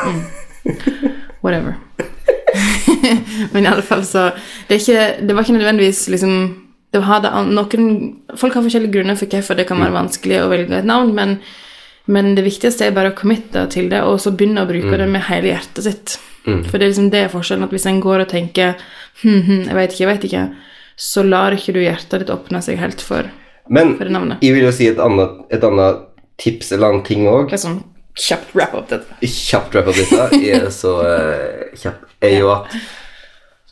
[1.43, 1.75] Whatever.
[3.53, 4.29] Men i alle fall så
[4.69, 6.39] Det, er ikke, det var ikke nødvendigvis liksom
[6.95, 7.89] det hadde noen,
[8.41, 11.35] Folk har forskjellige grunner for hvorfor det kan være vanskelig å velge et navn, men,
[12.09, 15.09] men det viktigste er bare å committe til det, og så begynne å bruke det
[15.11, 16.17] med hele hjertet sitt.
[16.49, 18.79] For det er liksom det er forskjellen, at hvis en går og tenker
[19.21, 20.45] hm, hm, jeg vet ikke, jeg vet ikke,
[20.99, 23.29] så lar ikke du hjertet ditt åpne seg helt for
[23.69, 24.39] Men For det navnet.
[24.41, 26.07] Men jeg vil jo si et annet, et annet
[26.41, 27.53] tips eller annen ting òg.
[27.61, 27.83] Sånn
[28.19, 29.19] kjapt wrap-up, dette.
[29.23, 32.73] Kjapt wrap up dette er så uh, kjapp, er jo at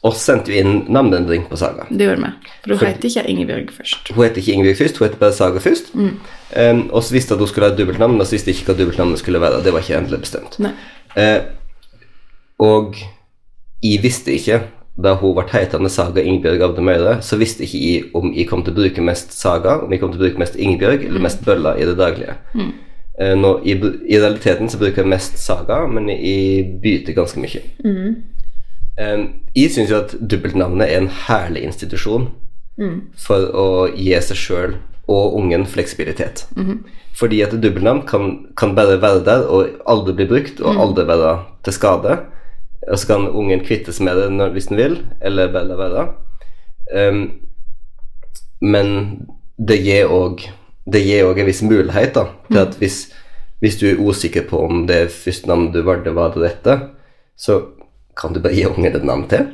[0.06, 1.86] oss sendte jo inn navneendring på Saga.
[1.90, 2.52] Det gjorde vi.
[2.64, 4.12] For hun heter ikke Ingebjørg først.
[4.14, 5.92] Hun heter ikke Ingebjørg først, hun heter bare Saga først.
[5.96, 9.22] Um, og så visste at hun skulle ha dobbeltnavn, og så visste ikke hva dobbeltnavnet
[9.22, 9.62] skulle være.
[9.64, 10.58] Det var ikke endelig bestemt.
[11.16, 11.40] Eh,
[12.62, 12.96] og
[13.82, 14.62] jeg visste ikke,
[14.96, 18.48] da hun ble hetende Saga Ingebjørg av det Møyre, så visste ikke jeg om jeg
[18.48, 21.24] kom til å bruke mest Saga, om jeg kom til å bruke mest Ingebjørg eller
[21.26, 22.38] mest Bølla i det daglige.
[23.20, 27.62] Eh, nå, i, I realiteten så bruker jeg mest Saga, men jeg byter ganske mye.
[27.84, 28.08] Eh,
[28.96, 32.30] jeg syns jo at dobbeltnavnet er en herlig institusjon
[33.20, 34.76] for å gi seg sjøl
[35.08, 36.46] og ungen fleksibilitet.
[37.16, 41.36] Fordi at dobbeltnavn kan, kan bare være der og aldri bli brukt, og aldri være
[41.64, 42.18] til skade.
[42.88, 46.06] Og så kan ungen kvittes med det når, hvis den vil, eller bare la være.
[46.92, 47.22] Um,
[48.60, 48.92] men
[49.56, 50.44] det gir òg
[50.86, 52.98] det gir også en viss mulighet da, til at hvis,
[53.62, 56.76] hvis du er usikker på om det første navnet du valgte, var det rette,
[57.36, 57.58] så
[58.16, 59.46] kan du bare gi ungen et navn til,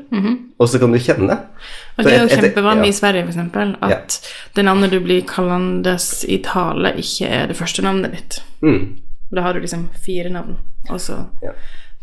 [0.58, 1.36] og så kan du kjenne.
[1.98, 2.94] Og det er jo kjempevanlig ja.
[2.94, 4.18] i Sverige, eksempel, at
[4.56, 8.42] det navnet du blir kallendes i tale, ikke er det første navnet ditt.
[8.62, 8.98] Mm.
[9.34, 10.56] Da har du liksom fire navn,
[10.90, 11.52] og så Ja.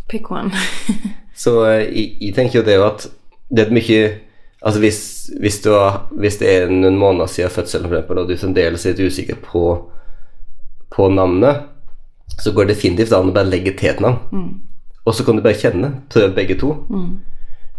[0.09, 0.51] pick one.
[1.39, 3.05] Så eh, jeg, jeg tenker jo det jo at
[3.49, 4.19] det er et mye
[4.59, 5.71] Altså hvis, hvis, du
[6.19, 9.61] hvis det er noen måneder siden fødselen, eksempel, og du fremdeles er litt usikker på,
[10.91, 11.61] på navnet,
[12.39, 14.19] så går det definitivt an å bare legge til et navn.
[15.09, 15.91] Og så kan du bare kjenne.
[16.13, 16.75] Prøv begge to.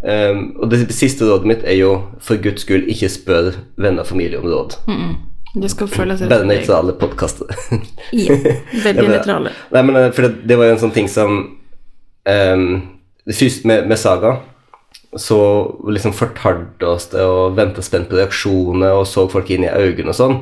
[0.00, 1.90] Um, og det siste rådet mitt er jo
[2.24, 4.78] for guds skyld ikke spør venner og familie om råd.
[5.50, 7.50] Det skal føles rett Bare nøytrale podkaster.
[8.14, 8.36] Ja,
[8.84, 9.52] veldig nøytrale.
[9.74, 11.40] Nei, men eh, for det, det var jo en sånn ting som
[12.26, 12.70] um,
[13.30, 14.38] Først med, med Saga
[15.18, 15.40] så
[15.90, 20.12] liksom fortalte oss det og venta spent på reaksjoner og så folk inn i øynene
[20.12, 20.36] og sånn.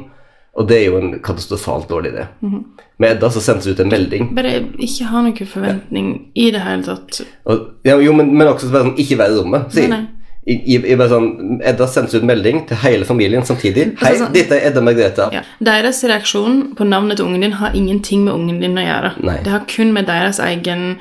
[0.59, 2.27] Og det er jo en katastrofalt dårlig idé.
[2.43, 2.65] Mhm.
[2.99, 4.31] Med Edda så sendes det ut en melding.
[4.35, 7.21] Bare ikke ha noen forventning i det hele tatt.
[7.47, 9.69] Og, ja, jo, men, men også bare sånn, ikke være i rommet.
[9.73, 9.85] si.
[9.87, 10.07] Nei, nei.
[10.49, 13.85] I, i, bare sånn, Edda sendte ut melding til hele familien samtidig.
[14.01, 15.29] Hei, sånn- dette er Edda Margrethe.
[15.37, 15.43] Ja.
[15.63, 19.11] Deres reaksjon på navnet til ungen din har ingenting med ungen din å gjøre.
[19.29, 19.37] Nei.
[19.45, 20.97] Det har kun med deres egen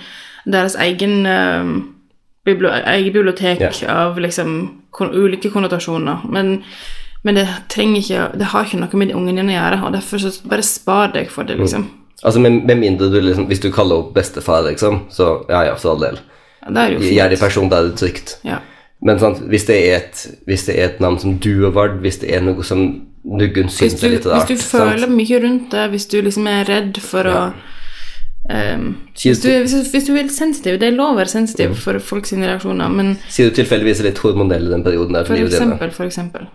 [0.46, 1.82] deres egen uh,
[2.46, 3.72] bibliotek Ja.
[4.06, 6.26] av liksom kon ulike konnotasjoner.
[6.30, 6.64] Men,
[7.24, 9.94] men det trenger ikke Det har ikke noe med de ungen dine å gjøre, og
[9.94, 11.88] derfor så bare spar deg for det, liksom.
[12.24, 15.76] Altså, med, med mindre du liksom Hvis du kaller opp bestefar, liksom, så ja, ja,
[15.76, 16.20] for all del.
[16.64, 17.40] Ja, er jo det fint.
[17.40, 18.38] person, da er det trygt.
[18.44, 18.58] Ja.
[19.06, 22.00] Men sant, hvis, det er et, hvis det er et navn som du har valgt,
[22.02, 22.88] hvis det er noe som
[23.28, 26.64] Nuggen syns er litt rart hvis du føler mye rundt det, hvis du liksom er
[26.70, 27.40] redd for å
[28.50, 28.86] um,
[29.20, 31.76] hvis, du, hvis, du- hvis du er sensitiv Det er lov å være sensitiv Mm.
[31.76, 35.36] for folks reaksjoner, men Sier du tilfeldigvis er litt hormonell i den perioden der for
[35.36, 35.52] ditt?
[35.52, 36.48] eksempel, for eksempel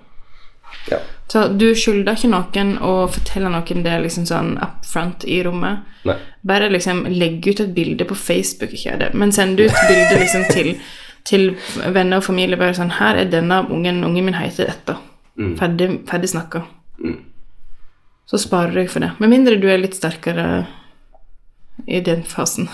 [0.90, 0.98] Ja.
[1.32, 5.86] Så du skylder ikke noen å fortelle noen det liksom sånn up front i rommet.
[6.08, 6.18] Nei.
[6.44, 10.44] Bare liksom legge ut et bilde på Facebook, ikke det, men send ut bilde liksom
[10.50, 10.74] til,
[11.28, 11.48] til
[11.94, 12.60] venner og familie.
[12.60, 14.98] Bare sånn Her er denne ungen, ungen min heter dette.
[15.58, 16.66] Ferdig, ferdig snakka.
[18.28, 19.14] Så sparer du deg for det.
[19.22, 20.66] Med mindre du er litt sterkere
[21.88, 22.68] i den fasen.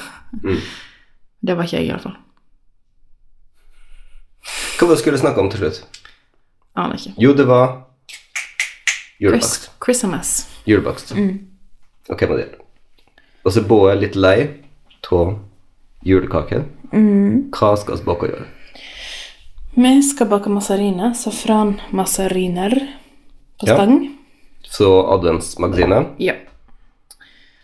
[1.40, 2.16] Det var ikke jeg, iallfall.
[4.78, 6.02] Hva var det du skulle snakke om til slutt?
[6.78, 7.14] Aner ikke.
[7.18, 7.87] Jo, det var
[9.18, 9.70] Julebakst.
[9.84, 10.46] Christmas.
[10.64, 11.10] Julebakst.
[11.16, 11.38] Mm.
[12.08, 12.60] Det gjøre.
[13.44, 14.36] Og så er jeg litt lei
[15.10, 15.32] av
[16.06, 16.64] julekaker.
[16.92, 17.48] Mm.
[17.54, 18.46] Hva skal vi bake og gjøre?
[19.78, 22.74] Vi skal bake massariner, Safranmazariner
[23.58, 23.76] på Ja.
[24.62, 26.14] Så adventsmagasinet.
[26.18, 26.34] Ja.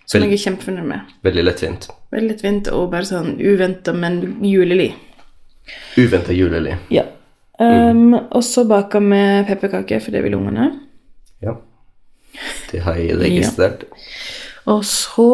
[0.06, 1.00] Som jeg er kjempefornøyd med.
[1.22, 1.88] Veldig lettvint.
[2.12, 4.94] Veldig lettvint og bare sånn uventa, men julelig.
[5.96, 6.76] Uventa julelig.
[6.90, 7.04] Ja.
[7.58, 10.72] Um, Og så baker vi pepperkaker, for det vil ungene.
[11.44, 11.58] Ja.
[12.70, 13.84] Det har jeg registrert.
[14.70, 15.28] Og så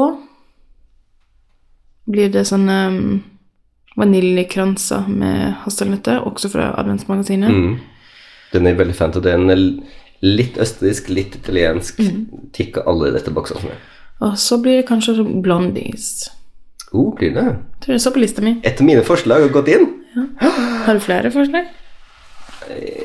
[2.10, 3.20] blir det sånne um,
[4.00, 7.54] vaniljekranser med hasselnøtter, også fra adventsmagasinet.
[7.54, 7.78] Mm.
[8.50, 9.36] Den er veldig fint, og det.
[9.38, 9.80] Den er en
[10.26, 12.02] litt østerriksk, litt italiensk.
[12.02, 12.50] Mm.
[12.56, 13.78] Tikker alle i dette boksene.
[14.20, 16.28] Og så blir det kanskje blondies.
[16.92, 17.46] Oh, blir det?
[17.80, 18.56] Tror det står på lista mi.
[18.66, 19.86] Etter mine forslag har gått inn.
[20.16, 20.50] Ja.
[20.88, 21.70] Har du flere forslag?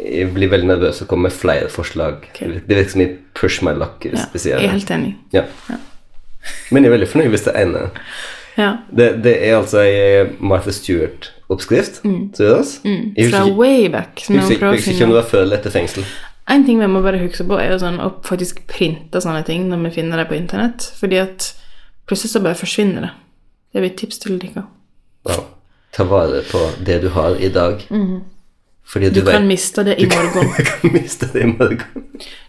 [0.05, 2.29] Jeg blir veldig nervøs og kommer med flere forslag.
[2.39, 5.15] Det virker som jeg push my luck Ja, jeg er helt enig.
[5.33, 5.43] Ja.
[6.71, 7.89] Men jeg er veldig fornøyd hvis det ene
[8.57, 8.69] Ja.
[8.95, 12.01] Det, det er altså ei Martha Stewart-oppskrift.
[12.05, 13.15] Jeg Mm.
[13.31, 14.21] Fra way back.
[14.23, 16.05] Som jeg husker ikke om det var før eller etter fengsel.
[16.49, 19.65] En ting vi må bare huske på, er jo sånn å faktisk printe sånne ting
[19.69, 20.85] når vi finner det på internett.
[20.99, 21.49] Fordi at
[22.07, 23.11] plutselig så bare forsvinner det.
[23.73, 24.63] Det er mitt tips til dere.
[25.25, 25.45] Wow.
[25.91, 27.81] Ta vare på det du har i dag.
[28.85, 29.09] Fordi.
[29.09, 30.51] Du du, kan vet miste det i morgen.
[30.57, 32.07] Du kan miste det i morgen.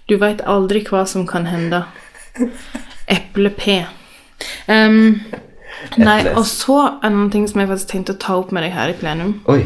[0.09, 1.85] Du veit aldri hva som kan hende.
[3.11, 3.85] Eple-P.
[4.69, 5.23] Um,
[5.97, 8.75] nei, og så en annen ting som jeg faktisk tenkte å ta opp med deg
[8.77, 9.63] her i plenum, Oi.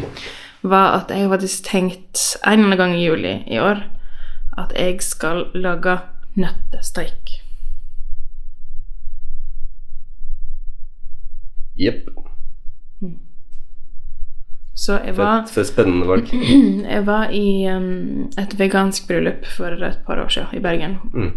[0.61, 3.83] var at jeg faktisk tenkt en eller annen gang i juli i år
[4.61, 5.97] at jeg skal lage
[6.39, 7.41] nøttesteik.
[11.79, 12.09] Jepp.
[14.75, 16.29] Så jeg var for et spennende valg.
[16.93, 20.95] Jeg var i um, et vegansk bryllup for et par år siden i Bergen.
[21.13, 21.31] Mm.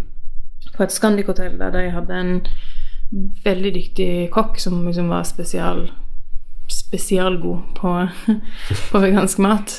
[0.77, 2.47] På et Scandic-hotell der de hadde en
[3.45, 5.89] veldig dyktig kokk som liksom var spesial
[6.71, 7.93] spesialgod på,
[8.93, 9.77] på vegansk mat.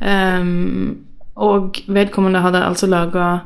[0.00, 3.38] Um, og vedkommende hadde altså laga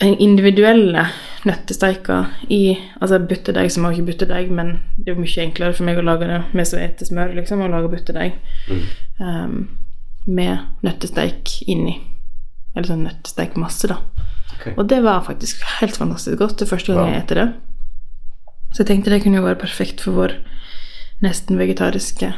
[0.00, 1.06] individuelle
[1.46, 5.88] nøttesteiker i altså butterdeig som har ikke butterdeig, men det er jo mye enklere for
[5.88, 8.34] meg å lage det med så ete smør, liksom, å lage buttedeig
[9.20, 9.68] um,
[10.26, 11.96] med nøttesteik inni.
[12.74, 14.00] Eller sånn nøttesteikmasse, da.
[14.58, 14.74] Okay.
[14.76, 16.58] Og det var faktisk helt fantastisk godt.
[16.60, 17.14] Det første gang Wow.
[17.14, 17.46] jeg eter det.
[18.72, 20.36] Så jeg tenkte det kunne jo være perfekt for vår
[21.24, 22.34] nesten vegetariske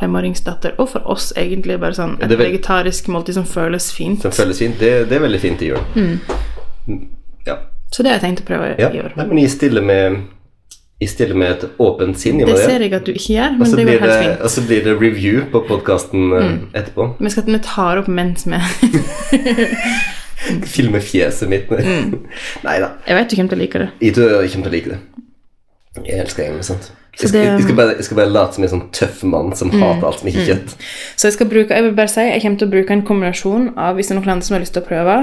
[0.00, 0.74] femåringsdatter.
[0.78, 1.78] Og for oss, egentlig.
[1.80, 4.20] Bare sånn et vegetarisk måltid som føles fint.
[4.20, 4.76] Som føles fint.
[4.80, 5.80] Det, det er veldig fint i jul.
[5.96, 6.18] Mm.
[7.46, 7.58] Ja.
[7.92, 8.90] Så det har jeg tenkt å prøve ja.
[8.90, 9.12] i år.
[9.18, 10.22] Nei, men jeg stiller med
[11.02, 12.38] Jeg stiller med et åpent sinn.
[12.38, 14.44] Det ser jeg at du ikke gjør, men det går helt fint.
[14.46, 16.30] og så blir det review på podkasten
[16.72, 17.08] etterpå.
[17.18, 18.60] Vi skal vi tar opp mens vi
[20.74, 21.70] Filme fjeset mitt.
[21.70, 22.18] Mm.
[22.66, 22.92] Nei da.
[23.08, 23.88] Jeg vet du kommer til å like det.
[24.04, 25.00] Jeg tror jeg kommer til å like det.
[26.04, 26.90] Jeg elsker engelsk, sånt.
[27.16, 29.52] Så Jeg skal, jeg, skal bare, jeg skal bare late som en sånn tøff mann
[29.54, 29.80] som Mm.
[29.82, 30.72] hater alt som ikke er kjøtt.
[31.16, 33.68] Så jeg skal bruke, jeg vil bare si, jeg kommer til å bruke en kombinasjon
[33.78, 35.16] av hvis det er noen andre som har lyst til å prøve.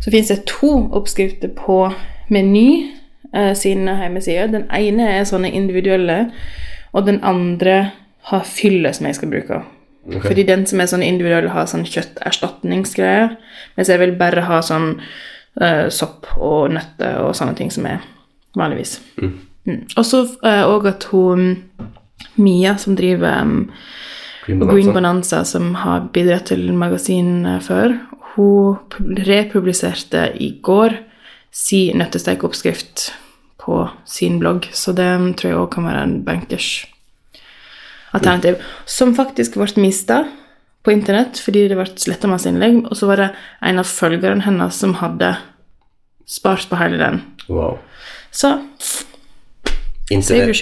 [0.00, 1.78] Så finnes det to oppskrifter på
[2.30, 2.90] Meny
[3.34, 4.46] eh, sine hjemmesider.
[4.52, 6.30] Den ene er sånne individuelle,
[6.92, 7.92] og den andre
[8.30, 9.62] har fylle som jeg skal bruke.
[10.22, 13.36] Fordi den som er sånn individuell, har sånn kjøtterstatningsgreier,
[13.76, 15.00] mens jeg vil bare ha sånn
[15.60, 18.00] eh, sopp og nøtter og sånne ting som er
[18.56, 18.98] vanligvis.
[19.20, 19.34] Mm.
[19.64, 21.54] Og så òg at hun
[22.36, 23.70] Mia, som driver um,
[24.44, 24.92] Green Green Bonanza.
[24.92, 27.94] Bonanza, som har bidratt til magasinet før,
[28.34, 28.76] hun
[29.24, 30.98] republiserte i går
[31.54, 33.12] si nøttesteikoppskrift
[33.64, 35.08] på sin blogg, så det
[35.38, 36.70] tror jeg òg kan være en bankers
[38.14, 38.58] alternativ.
[38.86, 40.24] Som faktisk ble mista
[40.84, 43.30] på internett fordi det ble sletta masse innlegg, og så var det
[43.64, 45.36] en av følgerne hennes som hadde
[46.28, 47.22] spart på hele den.
[47.48, 47.78] Wow.
[48.34, 48.58] Så
[50.22, 50.54] save your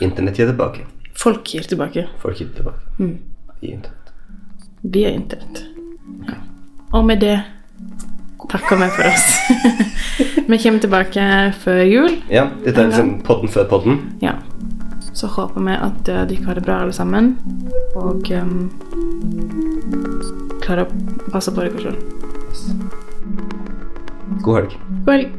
[0.00, 0.86] Internett, gir tilbake.
[1.14, 2.78] Folk gir tilbake Folk gir tilbake.
[2.98, 3.18] Mm.
[3.60, 4.12] I internett.
[4.82, 5.62] via internett.
[6.26, 6.34] Ja.
[6.92, 7.42] Og med det
[8.50, 9.26] takker vi for oss.
[10.48, 11.26] vi kommer tilbake
[11.62, 12.16] før jul.
[12.30, 14.00] Ja, dette er liksom podden før podden.
[14.22, 14.34] Ja.
[15.14, 17.36] Så håper vi at eh, dere har det bra alle sammen,
[17.94, 18.72] og um,
[20.64, 21.98] klarer å passe på dere sjøl.
[24.42, 24.76] God helg.
[25.04, 25.38] God helg.